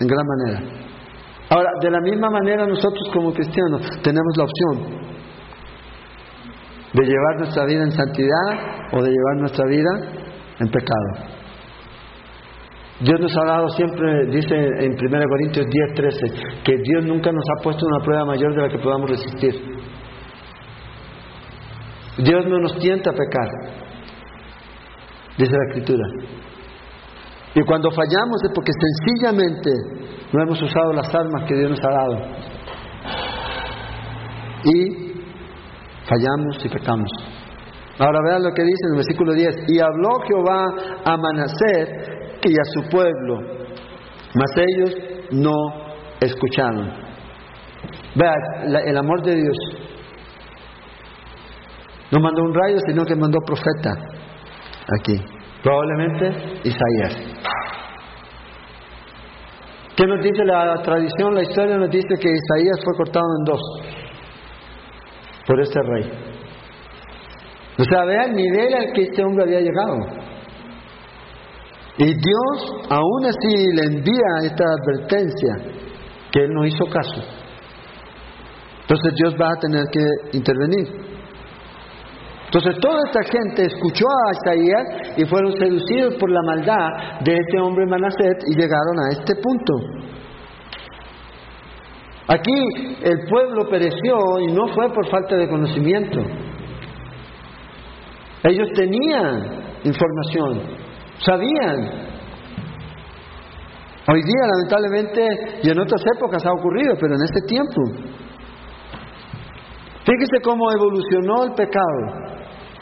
[0.00, 0.78] en gran manera.
[1.50, 4.98] Ahora, de la misma manera nosotros como cristianos tenemos la opción
[6.92, 9.90] de llevar nuestra vida en santidad o de llevar nuestra vida
[10.60, 11.38] en pecado.
[13.00, 16.26] Dios nos ha dado siempre, dice en 1 Corintios 10, 13,
[16.64, 19.54] que Dios nunca nos ha puesto una prueba mayor de la que podamos resistir.
[22.18, 23.48] Dios no nos tienta a pecar,
[25.38, 26.04] dice la Escritura.
[27.58, 29.70] Y cuando fallamos es porque sencillamente
[30.32, 32.16] no hemos usado las armas que Dios nos ha dado.
[34.62, 35.12] Y
[36.06, 37.10] fallamos y pecamos.
[37.98, 39.54] Ahora vean lo que dice en el versículo 10.
[39.70, 40.66] Y habló Jehová
[41.04, 41.88] a Manasés
[42.44, 43.40] y a su pueblo,
[44.34, 44.94] mas ellos
[45.32, 45.56] no
[46.20, 46.92] escucharon.
[48.14, 49.56] Vean el amor de Dios
[52.10, 53.90] no mandó un rayo, sino que mandó profeta
[54.98, 55.20] aquí.
[55.62, 57.38] Probablemente Isaías.
[59.96, 61.34] ¿Qué nos dice la tradición?
[61.34, 63.60] La historia nos dice que Isaías fue cortado en dos
[65.46, 66.12] por este rey.
[67.78, 69.96] O sea, vea el nivel al que este hombre había llegado.
[71.96, 75.54] Y Dios aún así le envía esta advertencia
[76.30, 77.22] que él no hizo caso.
[78.82, 81.17] Entonces Dios va a tener que intervenir.
[82.48, 87.60] Entonces toda esta gente escuchó a Isaías y fueron seducidos por la maldad de este
[87.60, 89.74] hombre Manaset y llegaron a este punto.
[92.26, 96.20] Aquí el pueblo pereció y no fue por falta de conocimiento.
[98.44, 100.62] Ellos tenían información,
[101.20, 102.08] sabían.
[104.10, 107.82] Hoy día lamentablemente y en otras épocas ha ocurrido, pero en este tiempo.
[110.06, 112.27] Fíjese cómo evolucionó el pecado.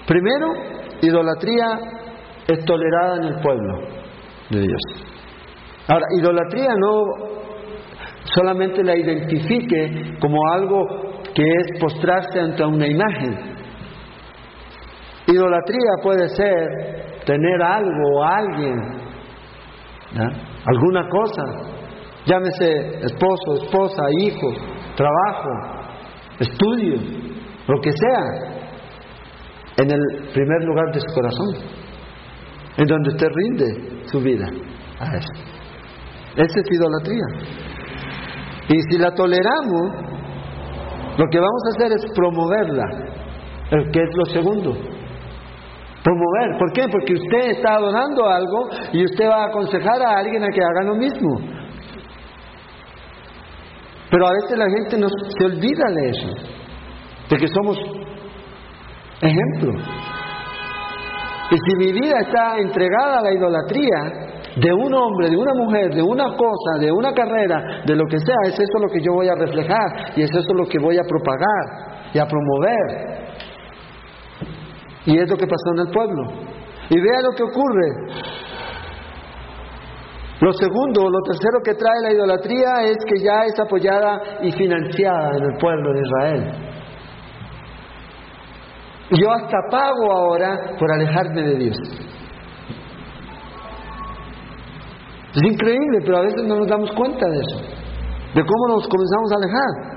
[0.07, 0.47] Primero,
[1.03, 1.67] idolatría
[2.47, 3.79] es tolerada en el pueblo
[4.51, 4.81] de Dios.
[5.89, 7.37] Ahora, idolatría no
[8.35, 10.85] solamente la identifique como algo
[11.35, 13.57] que es postrarse ante una imagen.
[15.27, 18.79] Idolatría puede ser tener algo o alguien,
[20.65, 21.43] alguna cosa,
[22.25, 24.49] llámese esposo, esposa, hijo,
[24.97, 25.49] trabajo,
[26.39, 26.95] estudio,
[27.67, 28.56] lo que sea,
[29.77, 31.55] en el primer lugar de su corazón,
[32.77, 34.47] en donde usted rinde su vida
[34.99, 35.57] a eso.
[36.37, 37.25] Esa es idolatría.
[38.69, 40.07] Y si la toleramos,
[41.19, 42.85] lo que vamos a hacer es promoverla,
[43.71, 44.73] que es lo segundo.
[46.03, 46.87] Promover, ¿por qué?
[46.91, 50.85] Porque usted está adorando algo y usted va a aconsejar a alguien a que haga
[50.85, 51.57] lo mismo.
[54.11, 56.29] Pero a veces la gente nos, se olvida de eso,
[57.29, 57.79] de que somos
[59.21, 59.73] ejemplo.
[61.51, 64.27] Y si mi vida está entregada a la idolatría
[64.57, 68.19] de un hombre, de una mujer, de una cosa, de una carrera, de lo que
[68.19, 70.97] sea, es eso lo que yo voy a reflejar y es eso lo que voy
[70.99, 73.27] a propagar y a promover.
[75.05, 76.23] Y es lo que pasó en el pueblo.
[76.89, 77.91] Y vea lo que ocurre.
[80.41, 85.31] Lo segundo, lo tercero que trae la idolatría es que ya es apoyada y financiada
[85.37, 86.66] en el pueblo de Israel.
[89.11, 91.77] Yo hasta pago ahora por alejarme de Dios.
[95.35, 97.57] Es increíble, pero a veces no nos damos cuenta de eso,
[98.35, 99.97] de cómo nos comenzamos a alejar.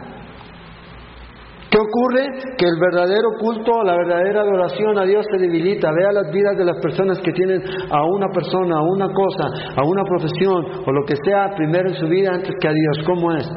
[1.72, 2.28] ¿Qué ocurre?
[2.58, 5.92] Que el verdadero culto, la verdadera adoración a Dios se debilita.
[5.92, 9.46] Vea las vidas de las personas que tienen a una persona, a una cosa,
[9.76, 13.06] a una profesión o lo que sea primero en su vida antes que a Dios.
[13.06, 13.48] ¿Cómo es?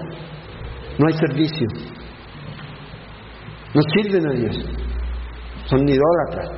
[0.98, 1.66] No hay servicio.
[3.74, 4.91] No sirven a Dios.
[5.72, 6.50] Son idólatras.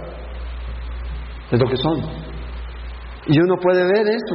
[1.52, 2.00] Es lo que son.
[3.26, 4.34] Y uno puede ver eso.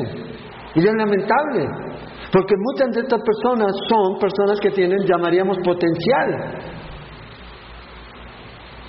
[0.74, 1.68] Y es lamentable.
[2.32, 6.62] Porque muchas de estas personas son personas que tienen, llamaríamos, potencial.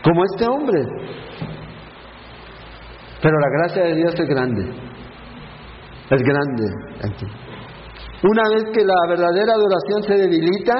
[0.04, 0.80] Como este hombre.
[3.20, 4.62] Pero la gracia de Dios es grande.
[6.08, 6.64] Es grande.
[8.22, 10.74] Una vez que la verdadera adoración se debilita,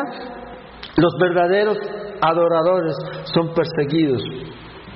[0.97, 1.79] los verdaderos
[2.21, 2.95] adoradores
[3.35, 4.23] son perseguidos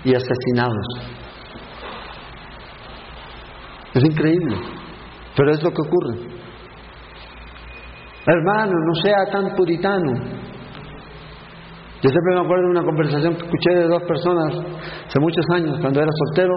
[0.04, 0.86] y asesinados.
[3.94, 4.56] Es increíble,
[5.36, 6.34] pero es lo que ocurre.
[8.26, 10.12] Hermano, no sea tan puritano.
[12.02, 14.54] Yo siempre me acuerdo de una conversación que escuché de dos personas
[15.06, 16.54] hace muchos años, cuando era soltero,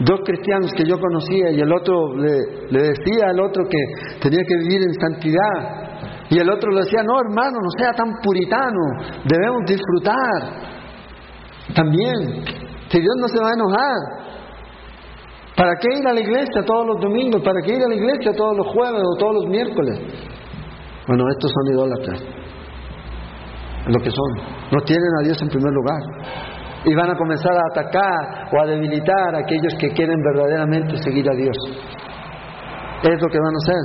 [0.00, 3.78] dos cristianos que yo conocía y el otro le, decía al otro que
[4.20, 5.88] tenía que vivir en santidad.
[6.30, 8.80] Y el otro le decía, no hermano, no sea tan puritano,
[9.24, 10.77] debemos disfrutar.
[11.74, 12.44] También,
[12.88, 14.28] si Dios no se va a enojar.
[15.56, 17.42] ¿Para qué ir a la iglesia todos los domingos?
[17.42, 19.98] ¿Para qué ir a la iglesia todos los jueves o todos los miércoles?
[21.08, 22.22] Bueno, estos son idólatras.
[23.86, 24.30] Lo que son.
[24.70, 25.98] No tienen a Dios en primer lugar.
[26.84, 31.28] Y van a comenzar a atacar o a debilitar a aquellos que quieren verdaderamente seguir
[31.28, 31.56] a Dios.
[33.02, 33.82] Es lo que van a hacer.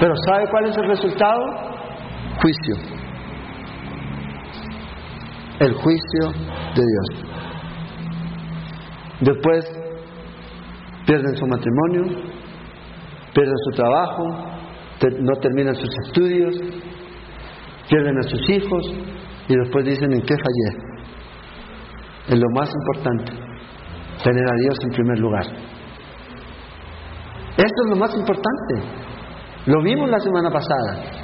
[0.00, 1.42] Pero ¿sabe cuál es el resultado?
[2.40, 3.01] Juicio
[5.62, 6.30] el juicio
[6.74, 7.24] de Dios.
[9.20, 9.64] Después
[11.06, 12.02] pierden su matrimonio,
[13.32, 14.24] pierden su trabajo,
[15.20, 16.54] no terminan sus estudios,
[17.88, 18.82] pierden a sus hijos
[19.48, 20.82] y después dicen en qué fallé.
[22.28, 23.32] En lo más importante,
[24.24, 25.44] tener a Dios en primer lugar.
[27.56, 28.74] Esto es lo más importante.
[29.66, 31.21] Lo vimos la semana pasada.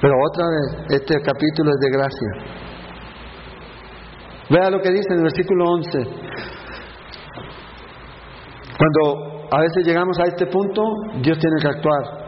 [0.00, 2.28] Pero otra vez, este capítulo es de gracia.
[4.50, 5.98] Vea lo que dice en el versículo 11.
[8.78, 10.82] Cuando a veces llegamos a este punto,
[11.22, 12.20] Dios tiene que actuar.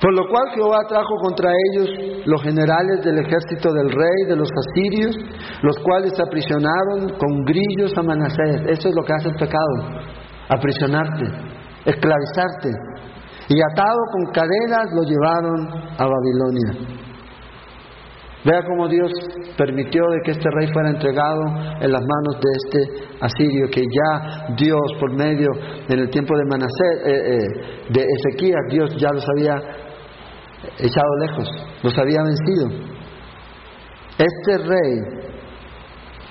[0.00, 4.48] Por lo cual Jehová trajo contra ellos los generales del ejército del rey de los
[4.48, 5.16] asirios,
[5.62, 8.62] los cuales aprisionaron con grillos a Manasés.
[8.68, 10.00] Eso es lo que hace el pecado,
[10.48, 11.24] aprisionarte,
[11.84, 12.70] esclavizarte.
[13.48, 15.68] Y atado con cadenas lo llevaron
[15.98, 17.07] a Babilonia.
[18.44, 19.10] Vea cómo Dios
[19.56, 21.42] permitió de que este rey fuera entregado
[21.80, 25.48] en las manos de este asirio, que ya Dios por medio,
[25.88, 29.54] en el tiempo de Manasés, eh, eh, de Ezequías, Dios ya los había
[30.78, 31.48] echado lejos,
[31.82, 32.98] los había vencido.
[34.18, 35.18] Este rey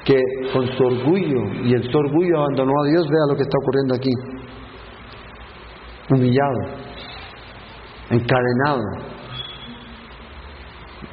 [0.05, 0.22] que
[0.53, 3.95] con su orgullo y en su orgullo abandonó a Dios, vea lo que está ocurriendo
[3.95, 4.12] aquí.
[6.10, 6.60] Humillado,
[8.12, 9.16] encadenado,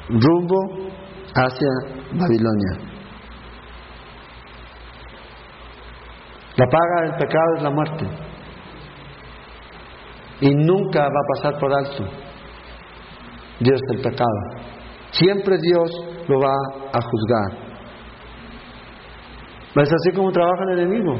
[0.09, 0.89] rumbo
[1.35, 1.69] hacia
[2.13, 2.95] Babilonia.
[6.57, 8.05] La paga del pecado es la muerte.
[10.41, 12.03] Y nunca va a pasar por alto
[13.59, 14.39] Dios el pecado.
[15.11, 15.89] Siempre Dios
[16.27, 16.53] lo va
[16.93, 17.65] a juzgar.
[19.75, 21.15] Es así como trabaja el enemigo.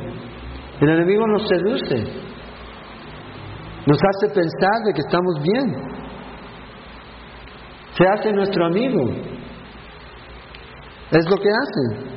[0.79, 1.95] El enemigo nos seduce,
[3.85, 6.04] nos hace pensar de que estamos bien.
[7.97, 9.09] Se hace nuestro amigo.
[11.11, 12.15] Es lo que hace.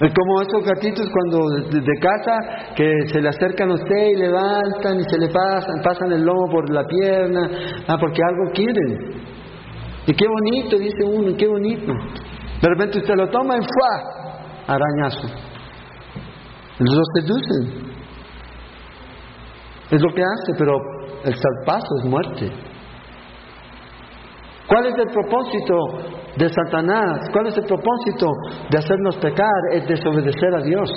[0.00, 1.40] Es como esos gatitos cuando
[1.70, 6.12] de, casa que se le acercan a usted y levantan y se le pasan, pasan
[6.12, 7.50] el lomo por la pierna,
[7.88, 9.18] ah, porque algo quieren.
[10.06, 11.92] Y qué bonito, dice uno, qué bonito.
[12.62, 14.18] De repente usted lo toma y ¡fua!
[14.68, 15.28] Arañazo.
[16.78, 17.88] Los seducen.
[19.90, 20.78] Es lo que hace, pero
[21.24, 22.67] el salpazo es muerte.
[24.68, 25.74] ¿Cuál es el propósito
[26.36, 27.30] de Satanás?
[27.32, 28.30] ¿Cuál es el propósito
[28.70, 29.60] de hacernos pecar?
[29.72, 30.90] Es desobedecer a Dios.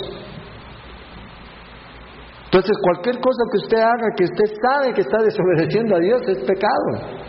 [2.45, 6.39] Entonces, cualquier cosa que usted haga que usted sabe que está desobedeciendo a Dios es
[6.39, 7.21] pecado.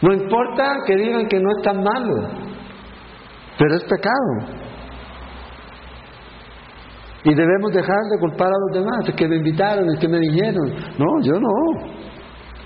[0.00, 2.30] No importa que digan que no es tan malo,
[3.58, 4.60] pero es pecado.
[7.22, 10.72] Y debemos dejar de culpar a los demás, que me invitaron, que me dijeron.
[10.98, 11.99] No, yo no.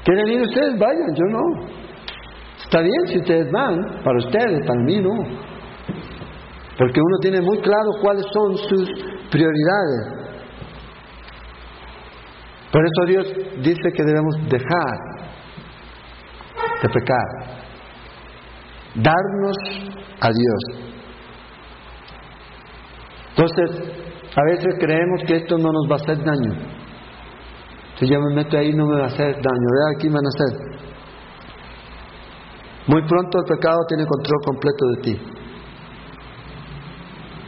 [0.04, 0.78] ¿Quieren ir ustedes?
[0.78, 1.74] Vayan, yo no.
[2.62, 5.10] Está bien si ustedes van, para ustedes, para mí no.
[6.76, 8.88] Porque uno tiene muy claro cuáles son sus
[9.30, 10.24] prioridades.
[12.72, 13.26] Por eso Dios
[13.62, 15.14] dice que debemos dejar
[16.82, 17.26] de pecar,
[18.96, 19.56] darnos
[20.20, 20.84] a Dios.
[23.30, 23.70] Entonces,
[24.36, 26.83] a veces creemos que esto no nos va a hacer daño.
[27.98, 30.24] Si yo me meto ahí no me va a hacer daño, vea aquí me van
[30.24, 30.74] a hacer.
[32.86, 35.34] Muy pronto el pecado tiene control completo de ti.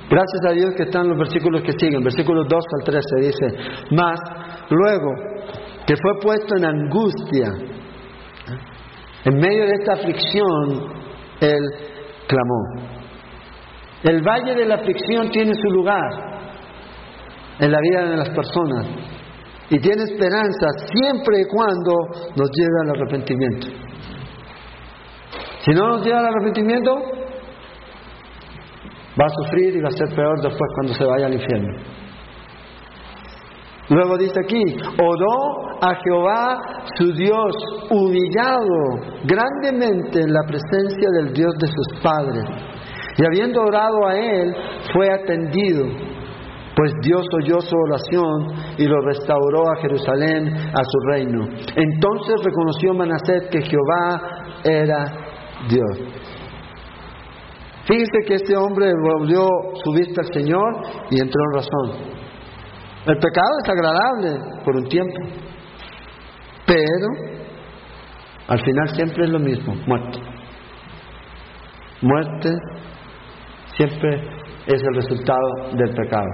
[0.09, 3.47] Gracias a Dios que están los versículos que siguen, versículos 2 al 13 dice,
[3.91, 4.21] más
[4.71, 5.11] luego
[5.85, 7.49] que fue puesto en angustia,
[9.25, 10.93] en medio de esta aflicción,
[11.41, 11.61] él
[12.29, 12.93] clamó.
[14.05, 16.11] El valle de la aflicción tiene su lugar
[17.59, 18.87] en la vida de las personas
[19.71, 21.93] y tiene esperanza siempre y cuando
[22.37, 23.67] nos lleve al arrepentimiento.
[25.65, 26.95] Si no nos lleva al arrepentimiento,
[29.21, 31.97] va a sufrir y va a ser peor después cuando se vaya al infierno.
[33.89, 34.63] Luego dice aquí,
[35.01, 36.61] oró a Jehová
[36.97, 37.55] su Dios
[37.91, 42.45] humillado grandemente en la presencia del Dios de sus padres.
[43.19, 44.55] Y habiendo orado a él,
[44.93, 45.87] fue atendido
[46.77, 51.47] pues Dios oyó su oración y lo restauró a Jerusalén, a su reino.
[51.75, 54.21] Entonces reconoció Manasés que Jehová
[54.63, 55.07] era
[55.71, 55.99] Dios.
[57.87, 59.47] Fíjese que este hombre volvió
[59.83, 62.17] su vista al Señor y entró en razón.
[63.07, 65.15] El pecado es agradable por un tiempo,
[66.67, 67.37] pero
[68.49, 70.19] al final siempre es lo mismo, muerte.
[72.03, 72.51] Muerte
[73.77, 76.29] siempre es el resultado del pecado.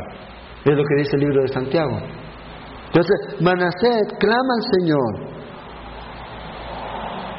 [0.64, 1.98] Es lo que dice el libro de Santiago.
[2.86, 5.32] Entonces, Manasés clama al Señor.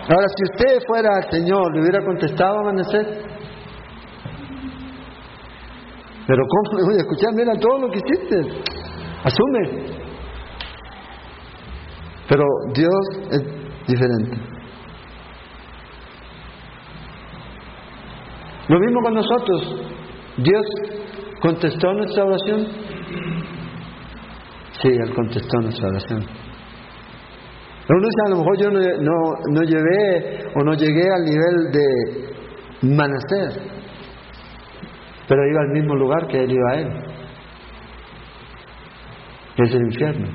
[0.09, 3.07] Ahora, si usted fuera al Señor, ¿le hubiera contestado a Manasés?
[6.27, 7.33] Pero ¿cómo le voy a escuchar?
[7.33, 8.63] Mira todo lo que hiciste.
[9.23, 10.03] Asume.
[12.27, 12.43] Pero
[12.73, 14.37] Dios es diferente.
[18.67, 19.61] Lo mismo con nosotros.
[20.37, 20.65] Dios
[21.43, 22.67] contestó nuestra oración.
[24.81, 26.25] Sí, Él contestó nuestra oración.
[27.89, 31.71] Uno dice, a lo mejor yo no, no, no llevé o no llegué al nivel
[31.73, 33.61] de Manacer,
[35.27, 36.89] pero iba al mismo lugar que Él iba a Él,
[39.57, 40.27] que es el infierno.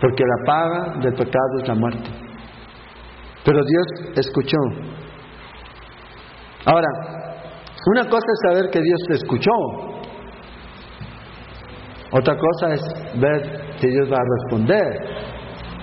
[0.00, 2.10] porque la paga del pecado es la muerte.
[3.44, 4.58] Pero Dios escuchó.
[6.64, 6.88] Ahora,
[7.86, 9.95] una cosa es saber que Dios te escuchó.
[12.18, 12.80] Otra cosa es
[13.20, 13.42] ver
[13.78, 14.86] que Dios va a responder.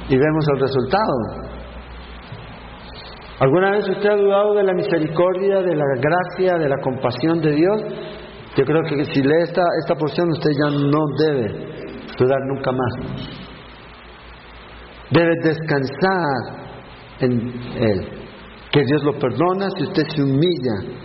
[0.10, 1.54] Y vemos el resultado.
[3.40, 7.52] ¿Alguna vez usted ha dudado de la misericordia, de la gracia, de la compasión de
[7.52, 7.82] Dios?
[8.56, 11.48] Yo creo que si lee esta, esta porción usted ya no debe
[12.18, 12.94] dudar nunca más.
[15.12, 16.64] Debe descansar
[17.20, 18.08] en Él.
[18.72, 20.96] Que Dios lo perdona si usted se humilla,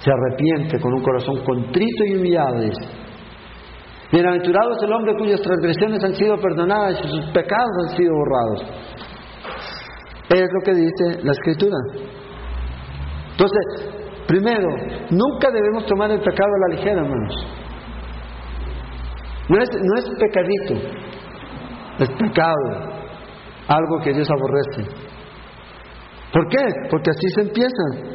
[0.00, 2.62] se arrepiente con un corazón contrito y humillado.
[4.12, 8.62] Bienaventurado es el hombre cuyas transgresiones han sido perdonadas y sus pecados han sido borrados.
[10.30, 11.76] Es lo que dice la escritura.
[13.32, 13.92] Entonces,
[14.26, 14.68] primero,
[15.10, 17.34] nunca debemos tomar el pecado a la ligera, hermanos.
[19.48, 20.74] No es, no es pecadito,
[21.98, 22.94] es pecado,
[23.68, 24.90] algo que Dios aborrece.
[26.32, 26.64] ¿Por qué?
[26.90, 28.14] Porque así se empieza.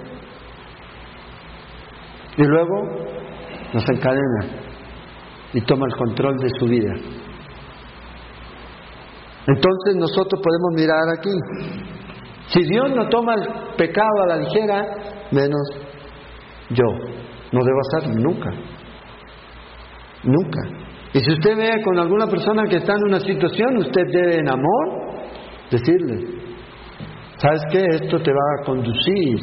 [2.37, 2.75] Y luego
[3.73, 4.68] nos encadena
[5.53, 6.93] y toma el control de su vida.
[9.47, 11.31] Entonces nosotros podemos mirar aquí
[12.49, 14.85] si Dios no toma el pecado a la ligera,
[15.31, 15.61] menos
[16.69, 16.85] yo.
[17.51, 18.51] No debo hacerlo nunca.
[20.23, 20.59] Nunca.
[21.13, 24.49] Y si usted ve con alguna persona que está en una situación, usted debe en
[24.49, 25.09] amor
[25.71, 26.27] decirle,
[27.37, 27.85] ¿sabes qué?
[27.85, 29.39] Esto te va a conducir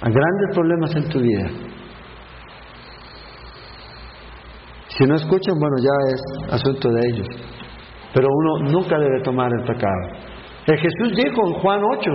[0.00, 1.69] a grandes problemas en tu vida.
[5.00, 7.26] Si no escuchan, bueno, ya es asunto de ellos.
[8.12, 9.94] Pero uno nunca debe tomar el pecado.
[10.66, 12.10] Jesús dijo en Juan 8,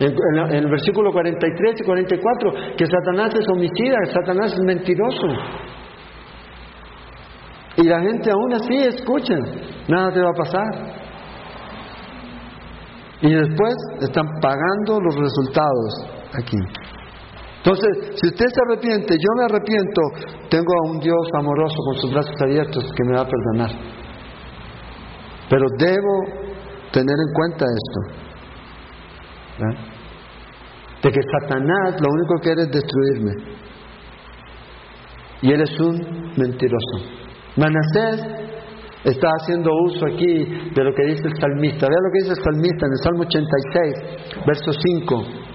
[0.00, 5.26] en, el versículo 43 y 44, que Satanás es homicida, Satanás es mentiroso.
[7.78, 9.34] Y la gente aún así escucha,
[9.88, 10.66] nada te va a pasar.
[13.22, 16.58] Y después están pagando los resultados aquí.
[17.58, 20.00] Entonces, si usted se arrepiente, yo me arrepiento,
[20.48, 23.70] tengo a un Dios amoroso con sus brazos abiertos que me va a perdonar.
[25.50, 26.48] Pero debo
[26.92, 28.00] tener en cuenta esto.
[31.02, 33.32] De que Satanás lo único que quiere es destruirme.
[35.42, 36.96] Y él es un mentiroso.
[37.56, 38.22] Manasés
[39.04, 40.44] está haciendo uso aquí
[40.74, 41.86] de lo que dice el salmista.
[41.88, 45.47] Vea lo que dice el salmista en el Salmo 86, verso 5.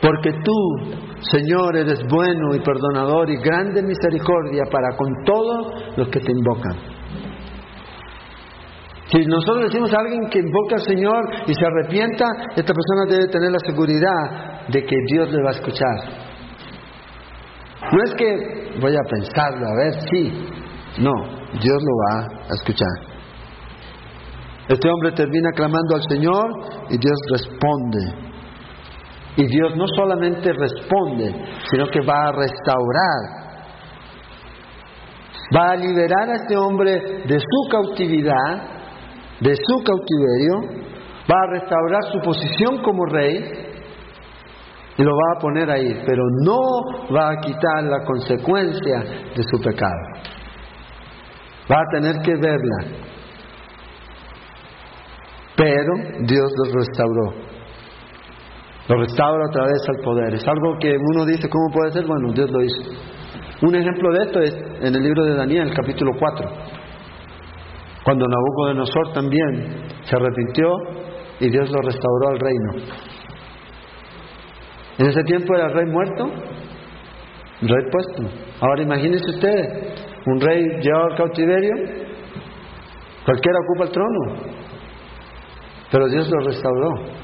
[0.00, 6.20] Porque tú, Señor, eres bueno y perdonador y grande misericordia para con todos los que
[6.20, 6.76] te invocan.
[9.10, 13.28] Si nosotros decimos a alguien que invoca al Señor y se arrepienta, esta persona debe
[13.28, 16.28] tener la seguridad de que Dios le va a escuchar.
[17.90, 20.46] No es que voy a pensarlo, a ver, sí.
[20.98, 21.12] No,
[21.58, 23.18] Dios lo va a escuchar.
[24.68, 26.44] Este hombre termina clamando al Señor
[26.90, 28.27] y Dios responde.
[29.36, 31.32] Y Dios no solamente responde,
[31.70, 33.38] sino que va a restaurar.
[35.56, 38.78] Va a liberar a este hombre de su cautividad
[39.40, 40.84] de su cautiverio,
[41.30, 43.66] va a restaurar su posición como rey
[44.96, 46.58] y lo va a poner ahí, pero no
[47.14, 48.98] va a quitar la consecuencia
[49.36, 49.92] de su pecado.
[51.70, 53.06] Va a tener que verla.
[55.56, 57.47] Pero Dios lo restauró.
[58.88, 60.34] Lo restaura otra vez al poder.
[60.34, 62.06] Es algo que uno dice, ¿cómo puede ser?
[62.06, 62.90] Bueno, Dios lo hizo.
[63.60, 66.48] Un ejemplo de esto es en el libro de Daniel, capítulo 4.
[68.04, 70.70] Cuando Nabucodonosor también se arrepintió
[71.40, 72.72] y Dios lo restauró al reino.
[74.98, 76.30] En ese tiempo era rey muerto,
[77.60, 78.22] rey puesto.
[78.60, 79.52] Ahora imagínense usted,
[80.26, 81.74] un rey llevado al cautiverio,
[83.24, 84.58] cualquiera ocupa el trono,
[85.90, 87.17] pero Dios lo restauró.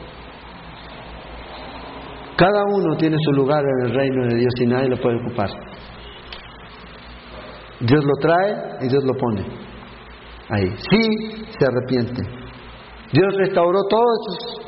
[2.36, 5.50] Cada uno tiene su lugar en el reino de Dios y nadie lo puede ocupar.
[7.80, 9.64] Dios lo trae y Dios lo pone
[10.48, 10.74] ahí.
[10.90, 12.22] Sí se arrepiente.
[13.12, 14.60] Dios restauró todo eso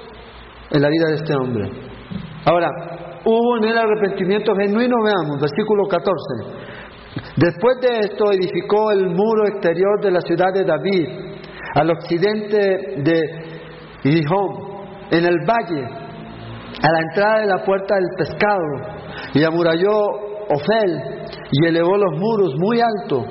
[0.71, 1.71] en la vida de este hombre.
[2.45, 2.69] Ahora,
[3.25, 6.67] hubo en el arrepentimiento genuino, veamos, versículo 14.
[7.37, 11.09] Después de esto edificó el muro exterior de la ciudad de David,
[11.75, 12.59] al occidente
[12.99, 13.21] de
[14.03, 14.67] Gijón,
[15.11, 16.06] en el valle,
[16.83, 18.64] a la entrada de la puerta del pescado,
[19.35, 23.24] y amuralló Ofel y elevó los muros muy alto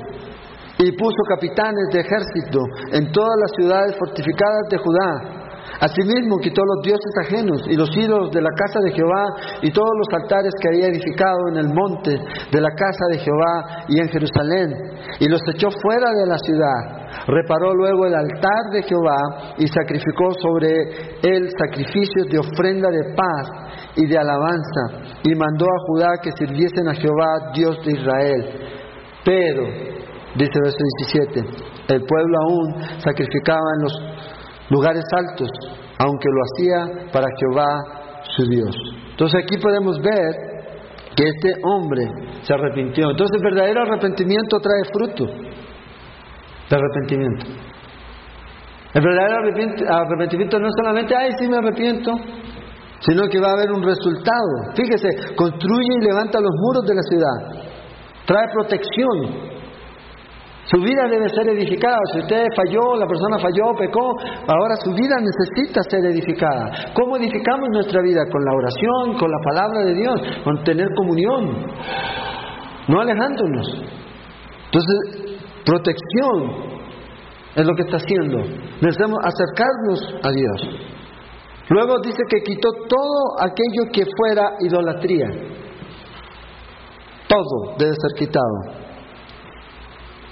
[0.78, 2.60] y puso capitanes de ejército
[2.92, 5.36] en todas las ciudades fortificadas de Judá.
[5.80, 9.24] Asimismo quitó los dioses ajenos y los ídolos de la casa de Jehová
[9.62, 12.12] y todos los altares que había edificado en el monte
[12.52, 14.72] de la casa de Jehová y en Jerusalén,
[15.20, 17.05] y los echó fuera de la ciudad.
[17.26, 20.68] Reparó luego el altar de Jehová y sacrificó sobre
[21.22, 23.48] él sacrificios de ofrenda de paz
[23.96, 28.44] y de alabanza, y mandó a Judá que sirviesen a Jehová, Dios de Israel.
[29.24, 29.64] Pero,
[30.36, 31.40] dice verso 17,
[31.88, 33.92] el pueblo aún sacrificaba en los
[34.70, 35.50] lugares altos,
[35.98, 38.76] aunque lo hacía para Jehová su Dios.
[39.10, 40.56] Entonces aquí podemos ver
[41.16, 42.02] que este hombre
[42.42, 43.10] se arrepintió.
[43.10, 45.45] Entonces el verdadero arrepentimiento trae fruto
[46.68, 47.46] de arrepentimiento.
[48.94, 49.36] El verdadero
[49.88, 52.12] arrepentimiento no es solamente, ay, sí me arrepiento,
[53.00, 54.72] sino que va a haber un resultado.
[54.74, 57.64] Fíjese, construye y levanta los muros de la ciudad,
[58.24, 59.56] trae protección,
[60.66, 61.98] su vida debe ser edificada.
[62.12, 64.16] Si usted falló, la persona falló, pecó,
[64.48, 66.90] ahora su vida necesita ser edificada.
[66.92, 68.24] ¿Cómo edificamos nuestra vida?
[68.30, 71.66] Con la oración, con la palabra de Dios, con tener comunión,
[72.88, 73.84] no alejándonos.
[74.66, 75.25] Entonces,
[75.66, 76.76] protección
[77.54, 78.38] es lo que está haciendo.
[78.80, 80.80] Necesitamos acercarnos a Dios.
[81.68, 85.26] Luego dice que quitó todo aquello que fuera idolatría.
[87.28, 88.86] Todo debe ser quitado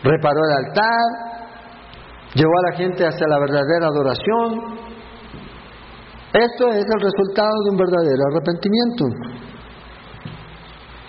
[0.04, 1.06] reparó el altar,
[2.34, 4.78] llevó a la gente hacia la verdadera adoración.
[6.34, 9.04] Esto es el resultado de un verdadero arrepentimiento.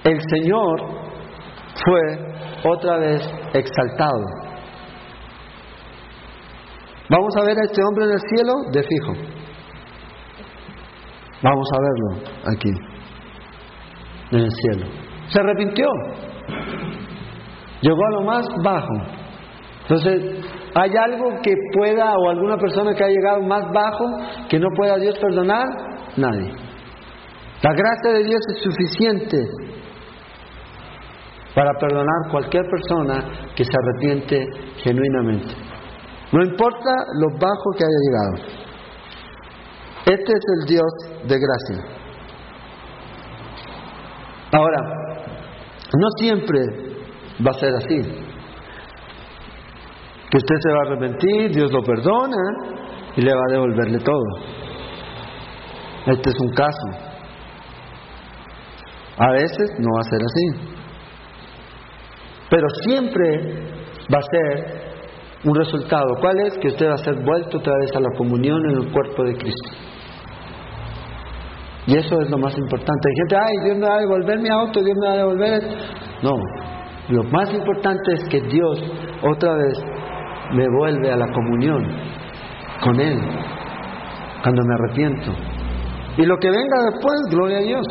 [0.06, 1.05] El Señor
[1.84, 3.22] fue otra vez
[3.54, 4.24] exaltado.
[7.10, 9.14] Vamos a ver a este hombre en el cielo de fijo.
[11.44, 12.72] Vamos a verlo aquí,
[14.32, 14.88] en el cielo.
[15.28, 15.86] Se arrepintió
[17.86, 18.94] llegó a lo más bajo.
[19.82, 24.06] Entonces, ¿hay algo que pueda o alguna persona que ha llegado más bajo
[24.50, 25.68] que no pueda Dios perdonar?
[26.18, 26.52] Nadie.
[27.62, 29.48] La gracia de Dios es suficiente
[31.56, 33.24] para perdonar cualquier persona
[33.56, 34.46] que se arrepiente
[34.84, 35.54] genuinamente.
[36.34, 36.90] No importa
[37.20, 38.66] lo bajo que haya llegado.
[40.06, 40.92] Este es el Dios
[41.28, 41.96] de gracia.
[44.52, 44.78] Ahora,
[45.98, 46.60] no siempre
[47.46, 48.02] va a ser así.
[50.30, 52.38] Que usted se va a arrepentir, Dios lo perdona
[53.16, 54.26] y le va a devolverle todo.
[56.08, 56.88] Este es un caso.
[59.18, 60.76] A veces no va a ser así.
[62.56, 63.26] Pero siempre
[64.14, 64.86] va a ser
[65.44, 66.08] un resultado.
[66.22, 66.58] ¿Cuál es?
[66.58, 69.36] Que usted va a ser vuelto otra vez a la comunión en el cuerpo de
[69.36, 69.72] Cristo.
[71.88, 73.10] Y eso es lo más importante.
[73.10, 75.64] Hay gente, ay, Dios me va a devolver mi auto, Dios me va a devolver.
[76.24, 76.32] No,
[77.10, 78.82] lo más importante es que Dios
[79.22, 79.78] otra vez
[80.54, 81.86] me vuelve a la comunión
[82.82, 83.20] con Él
[84.44, 85.32] cuando me arrepiento.
[86.20, 87.86] Y lo que venga después, gloria a Dios.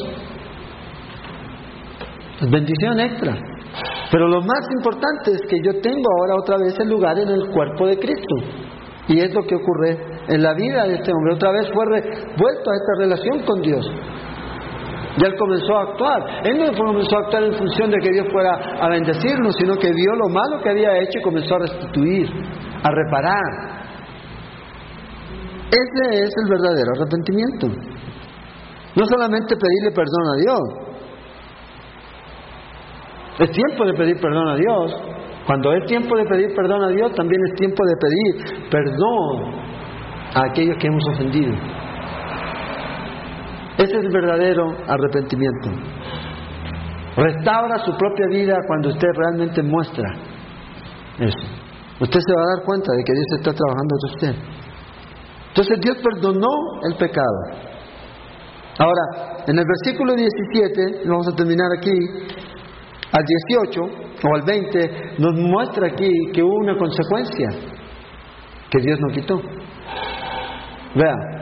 [2.40, 3.53] Es bendición extra.
[4.14, 7.50] Pero lo más importante es que yo tengo ahora otra vez el lugar en el
[7.50, 8.36] cuerpo de Cristo.
[9.08, 9.98] Y es lo que ocurre
[10.28, 11.34] en la vida de este hombre.
[11.34, 13.84] Otra vez fue vuelto a esta relación con Dios.
[15.18, 16.46] Y él comenzó a actuar.
[16.46, 19.90] Él no comenzó a actuar en función de que Dios fuera a bendecirnos, sino que
[19.90, 22.28] vio lo malo que había hecho y comenzó a restituir,
[22.84, 23.84] a reparar.
[25.66, 27.66] Ese es el verdadero arrepentimiento.
[28.94, 30.83] No solamente pedirle perdón a Dios.
[33.38, 34.94] Es tiempo de pedir perdón a Dios.
[35.46, 39.54] Cuando es tiempo de pedir perdón a Dios, también es tiempo de pedir perdón
[40.34, 41.52] a aquellos que hemos ofendido.
[43.76, 45.70] Ese es el verdadero arrepentimiento.
[47.16, 50.08] Restaura su propia vida cuando usted realmente muestra
[51.18, 51.46] eso.
[52.00, 54.34] Usted se va a dar cuenta de que Dios está trabajando en usted.
[55.48, 56.48] Entonces Dios perdonó
[56.90, 57.64] el pecado.
[58.78, 61.94] Ahora, en el versículo 17, vamos a terminar aquí,
[63.14, 67.48] al 18 o al 20, nos muestra aquí que hubo una consecuencia
[68.70, 69.40] que Dios no quitó.
[70.96, 71.34] Vea,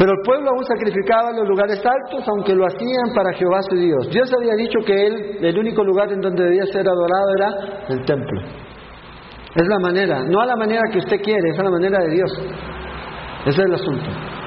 [0.00, 3.76] pero el pueblo aún sacrificaba en los lugares altos, aunque lo hacían para Jehová su
[3.76, 4.08] Dios.
[4.10, 8.02] Dios había dicho que él, el único lugar en donde debía ser adorado era el
[8.06, 8.40] templo.
[9.54, 12.14] Es la manera, no a la manera que usted quiere, es a la manera de
[12.14, 12.32] Dios.
[13.44, 14.39] Ese es el asunto.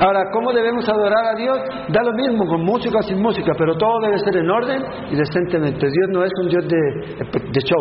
[0.00, 1.58] Ahora, ¿cómo debemos adorar a Dios?
[1.88, 5.16] Da lo mismo con música o sin música, pero todo debe ser en orden y
[5.16, 5.86] decentemente.
[5.86, 7.80] Dios no es un Dios de, de show,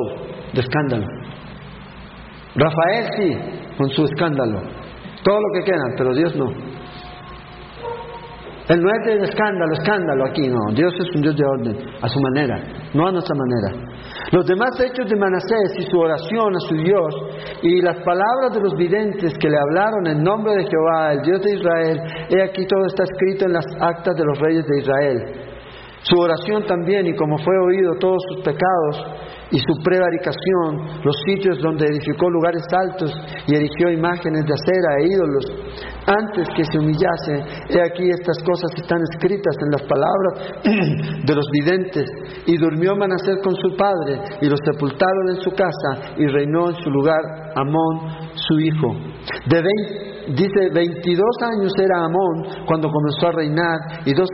[0.53, 1.05] de escándalo.
[2.55, 3.37] Rafael sí,
[3.77, 4.61] con su escándalo.
[5.23, 6.51] Todo lo que quieran, pero Dios no.
[8.71, 10.71] Él no es de escándalo, escándalo aquí, no.
[10.73, 12.55] Dios es un Dios de orden, a su manera,
[12.93, 13.91] no a nuestra manera.
[14.31, 17.13] Los demás hechos de Manasés y su oración a su Dios
[17.63, 21.41] y las palabras de los videntes que le hablaron en nombre de Jehová, el Dios
[21.41, 21.99] de Israel,
[22.29, 25.17] he aquí todo está escrito en las actas de los reyes de Israel.
[26.03, 29.05] Su oración también y como fue oído todos sus pecados
[29.51, 33.11] y su prevaricación, los sitios donde edificó lugares altos
[33.47, 35.45] y erigió imágenes de acera e ídolos,
[36.07, 40.33] antes que se humillase, he aquí estas cosas están escritas en las palabras
[41.25, 42.05] de los videntes,
[42.47, 46.75] y durmió Manasés con su padre, y lo sepultaron en su casa, y reinó en
[46.75, 47.21] su lugar
[47.55, 48.95] Amón, su hijo.
[49.47, 49.61] De
[50.27, 54.29] dice, 22 años era Amón cuando comenzó a reinar, y dos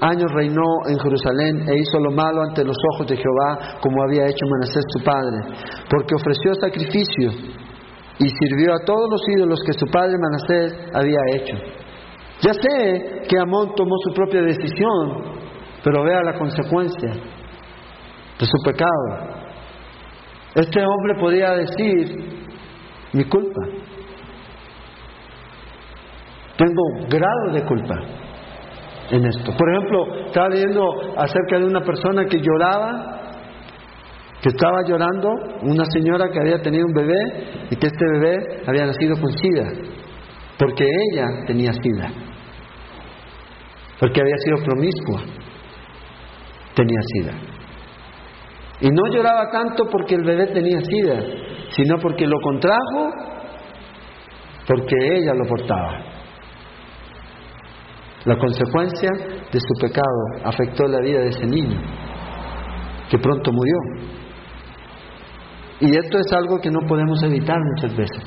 [0.00, 4.26] años reinó en Jerusalén e hizo lo malo ante los ojos de Jehová, como había
[4.26, 5.38] hecho Manasés su padre,
[5.88, 7.30] porque ofreció sacrificio
[8.18, 11.56] y sirvió a todos los ídolos que su padre Manasés había hecho.
[12.42, 15.36] Ya sé que Amón tomó su propia decisión,
[15.82, 19.36] pero vea la consecuencia de su pecado.
[20.54, 22.46] Este hombre podía decir,
[23.12, 23.62] mi culpa.
[26.56, 28.25] Tengo grado de culpa
[29.10, 29.52] en esto.
[29.56, 30.82] Por ejemplo, estaba leyendo
[31.16, 33.20] acerca de una persona que lloraba,
[34.42, 35.28] que estaba llorando,
[35.62, 39.72] una señora que había tenido un bebé y que este bebé había nacido con sida,
[40.58, 42.10] porque ella tenía sida,
[44.00, 45.22] porque había sido promiscua,
[46.74, 47.32] tenía sida.
[48.80, 51.18] Y no lloraba tanto porque el bebé tenía sida,
[51.70, 53.10] sino porque lo contrajo,
[54.66, 56.15] porque ella lo portaba.
[58.26, 59.08] La consecuencia
[59.52, 61.80] de su pecado afectó la vida de ese niño,
[63.08, 63.76] que pronto murió.
[65.78, 68.24] Y esto es algo que no podemos evitar muchas veces.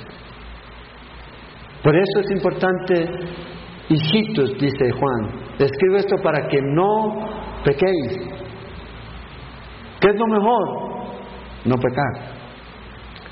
[1.84, 3.10] Por eso es importante,
[3.90, 8.40] hijitos, dice Juan, escribo esto para que no pequéis.
[10.00, 10.90] ¿Qué es lo mejor?
[11.66, 12.40] No pecar.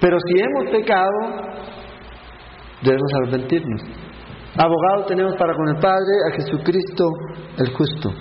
[0.02, 1.12] Pero si hemos pecado,
[2.82, 4.07] debemos arrepentirnos.
[4.58, 7.10] Abogado tenemos para con el Padre a Jesucristo
[7.58, 8.12] el justo.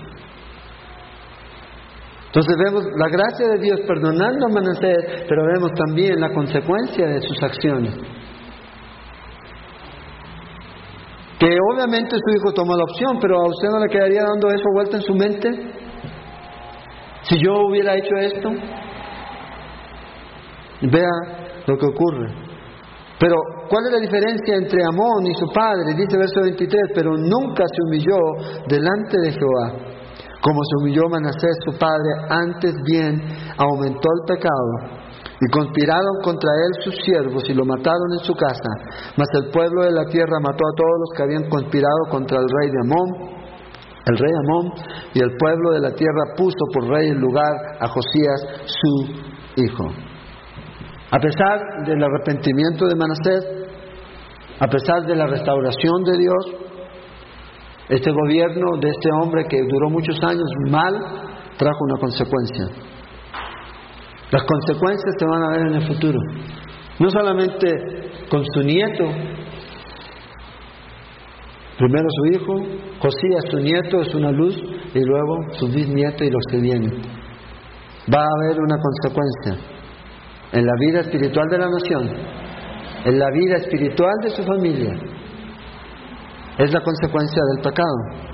[2.26, 7.22] Entonces vemos la gracia de Dios perdonando a Manasés, pero vemos también la consecuencia de
[7.22, 7.94] sus acciones.
[11.38, 14.64] Que obviamente su hijo tomó la opción, pero a usted no le quedaría dando eso
[14.74, 15.48] vuelta en su mente.
[17.22, 18.50] Si yo hubiera hecho esto,
[20.82, 22.45] vea lo que ocurre.
[23.18, 23.34] Pero,
[23.68, 25.94] ¿cuál es la diferencia entre Amón y su padre?
[25.96, 28.18] Dice verso 23, pero nunca se humilló
[28.68, 29.72] delante de Jehová,
[30.42, 33.22] como se humilló Manasés su padre, antes bien
[33.56, 35.06] aumentó el pecado.
[35.38, 38.72] Y conspiraron contra él sus siervos y lo mataron en su casa.
[39.16, 42.48] Mas el pueblo de la tierra mató a todos los que habían conspirado contra el
[42.48, 43.36] rey de Amón.
[44.06, 44.72] El rey Amón
[45.12, 50.05] y el pueblo de la tierra puso por rey en lugar a Josías su hijo.
[51.16, 53.46] A pesar del arrepentimiento de Manasés,
[54.60, 56.44] a pesar de la restauración de Dios,
[57.88, 60.92] este gobierno de este hombre que duró muchos años mal
[61.56, 62.66] trajo una consecuencia.
[64.30, 66.18] Las consecuencias se van a ver en el futuro.
[66.98, 67.66] No solamente
[68.28, 69.04] con su nieto,
[71.78, 72.54] primero su hijo,
[73.00, 76.92] Josías su nieto es una luz y luego su bisnieto y los que vienen.
[78.12, 79.75] Va a haber una consecuencia
[80.52, 82.08] en la vida espiritual de la nación,
[83.04, 84.94] en la vida espiritual de su familia,
[86.58, 88.26] es la consecuencia del pecado.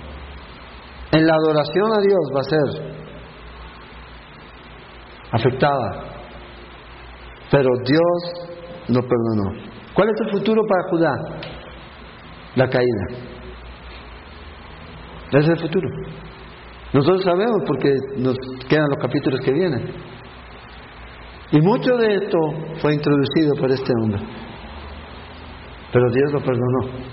[1.13, 2.93] En la adoración a Dios va a ser
[5.33, 6.05] afectada,
[7.51, 8.49] pero Dios
[8.89, 9.73] lo perdonó.
[9.95, 11.15] ¿Cuál es el futuro para Judá?
[12.55, 13.33] La caída.
[15.33, 15.89] Ese es el futuro.
[16.93, 18.37] Nosotros sabemos porque nos
[18.69, 20.12] quedan los capítulos que vienen.
[21.53, 22.39] Y mucho de esto
[22.81, 24.23] fue introducido por este hombre.
[25.93, 27.13] Pero Dios lo perdonó.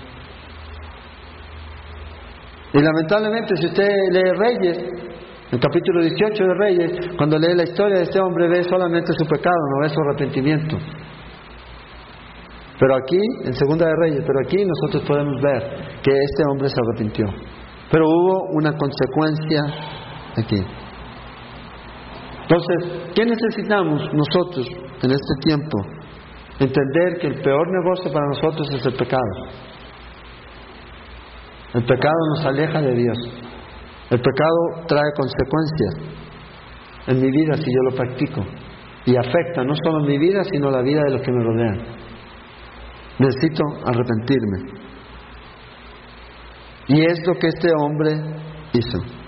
[2.72, 4.78] Y lamentablemente, si usted lee Reyes,
[5.52, 9.26] el capítulo 18 de Reyes, cuando lee la historia de este hombre, ve solamente su
[9.26, 10.78] pecado, no ve su arrepentimiento.
[12.78, 15.62] Pero aquí, en Segunda de Reyes, pero aquí nosotros podemos ver
[16.02, 17.26] que este hombre se arrepintió.
[17.90, 19.60] Pero hubo una consecuencia
[20.38, 20.64] aquí.
[22.50, 24.66] Entonces, ¿qué necesitamos nosotros
[25.02, 25.78] en este tiempo?
[26.58, 29.22] Entender que el peor negocio para nosotros es el pecado.
[31.74, 33.18] El pecado nos aleja de Dios.
[34.10, 35.94] El pecado trae consecuencias
[37.06, 38.44] en mi vida si yo lo practico.
[39.06, 41.78] Y afecta no solo mi vida, sino la vida de los que me rodean.
[43.20, 44.80] Necesito arrepentirme.
[46.88, 48.10] Y es lo que este hombre
[48.72, 49.19] hizo.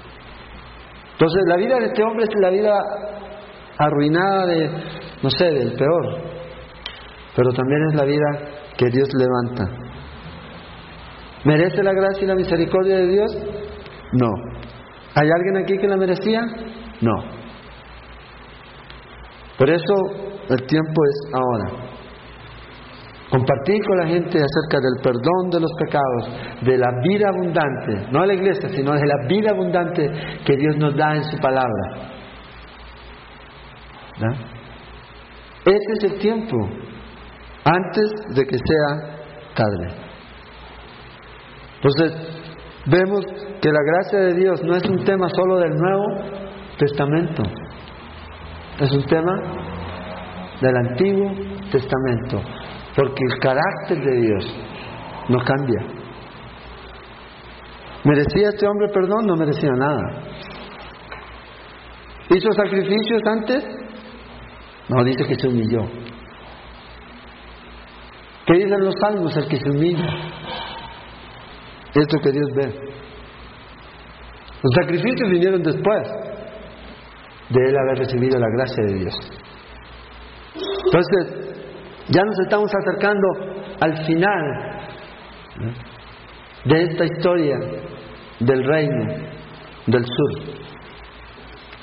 [1.23, 2.77] Entonces la vida de este hombre es la vida
[3.79, 4.71] arruinada de,
[5.23, 6.21] no sé, del peor.
[7.37, 8.27] Pero también es la vida
[8.77, 9.71] que Dios levanta.
[11.45, 13.39] ¿Merece la gracia y la misericordia de Dios?
[14.15, 14.33] No.
[15.15, 16.41] ¿Hay alguien aquí que la merecía?
[17.01, 17.15] No.
[19.59, 19.95] Por eso
[20.49, 21.92] el tiempo es ahora.
[23.33, 28.21] Compartir con la gente acerca del perdón de los pecados, de la vida abundante, no
[28.21, 30.07] de la iglesia, sino de la vida abundante
[30.45, 32.13] que Dios nos da en su palabra.
[35.65, 36.59] Ese es el tiempo,
[37.65, 39.17] antes de que sea
[39.55, 39.89] tarde.
[41.77, 42.13] Entonces,
[42.85, 43.25] vemos
[43.63, 46.05] que la gracia de Dios no es un tema solo del Nuevo
[46.77, 47.45] Testamento,
[48.79, 49.33] es un tema
[50.61, 51.33] del Antiguo
[51.71, 52.43] Testamento,
[52.97, 54.57] porque el carácter de Dios
[55.29, 55.81] no cambia.
[58.05, 59.27] ¿Merecía este hombre perdón?
[59.27, 60.23] No merecía nada.
[62.29, 63.65] ¿Hizo sacrificios antes?
[64.89, 65.83] No, dice que se humilló.
[68.47, 69.37] ¿Qué dicen los salmos?
[69.37, 70.09] El que se humilla.
[71.95, 72.93] Esto que Dios ve.
[74.63, 76.09] Los sacrificios vinieron después
[77.51, 79.15] de él haber recibido la gracia de Dios.
[80.87, 81.52] Entonces,
[82.15, 83.29] ya nos estamos acercando
[83.81, 84.73] al final
[86.65, 87.57] de esta historia
[88.41, 89.33] del reino
[89.87, 90.63] del sur.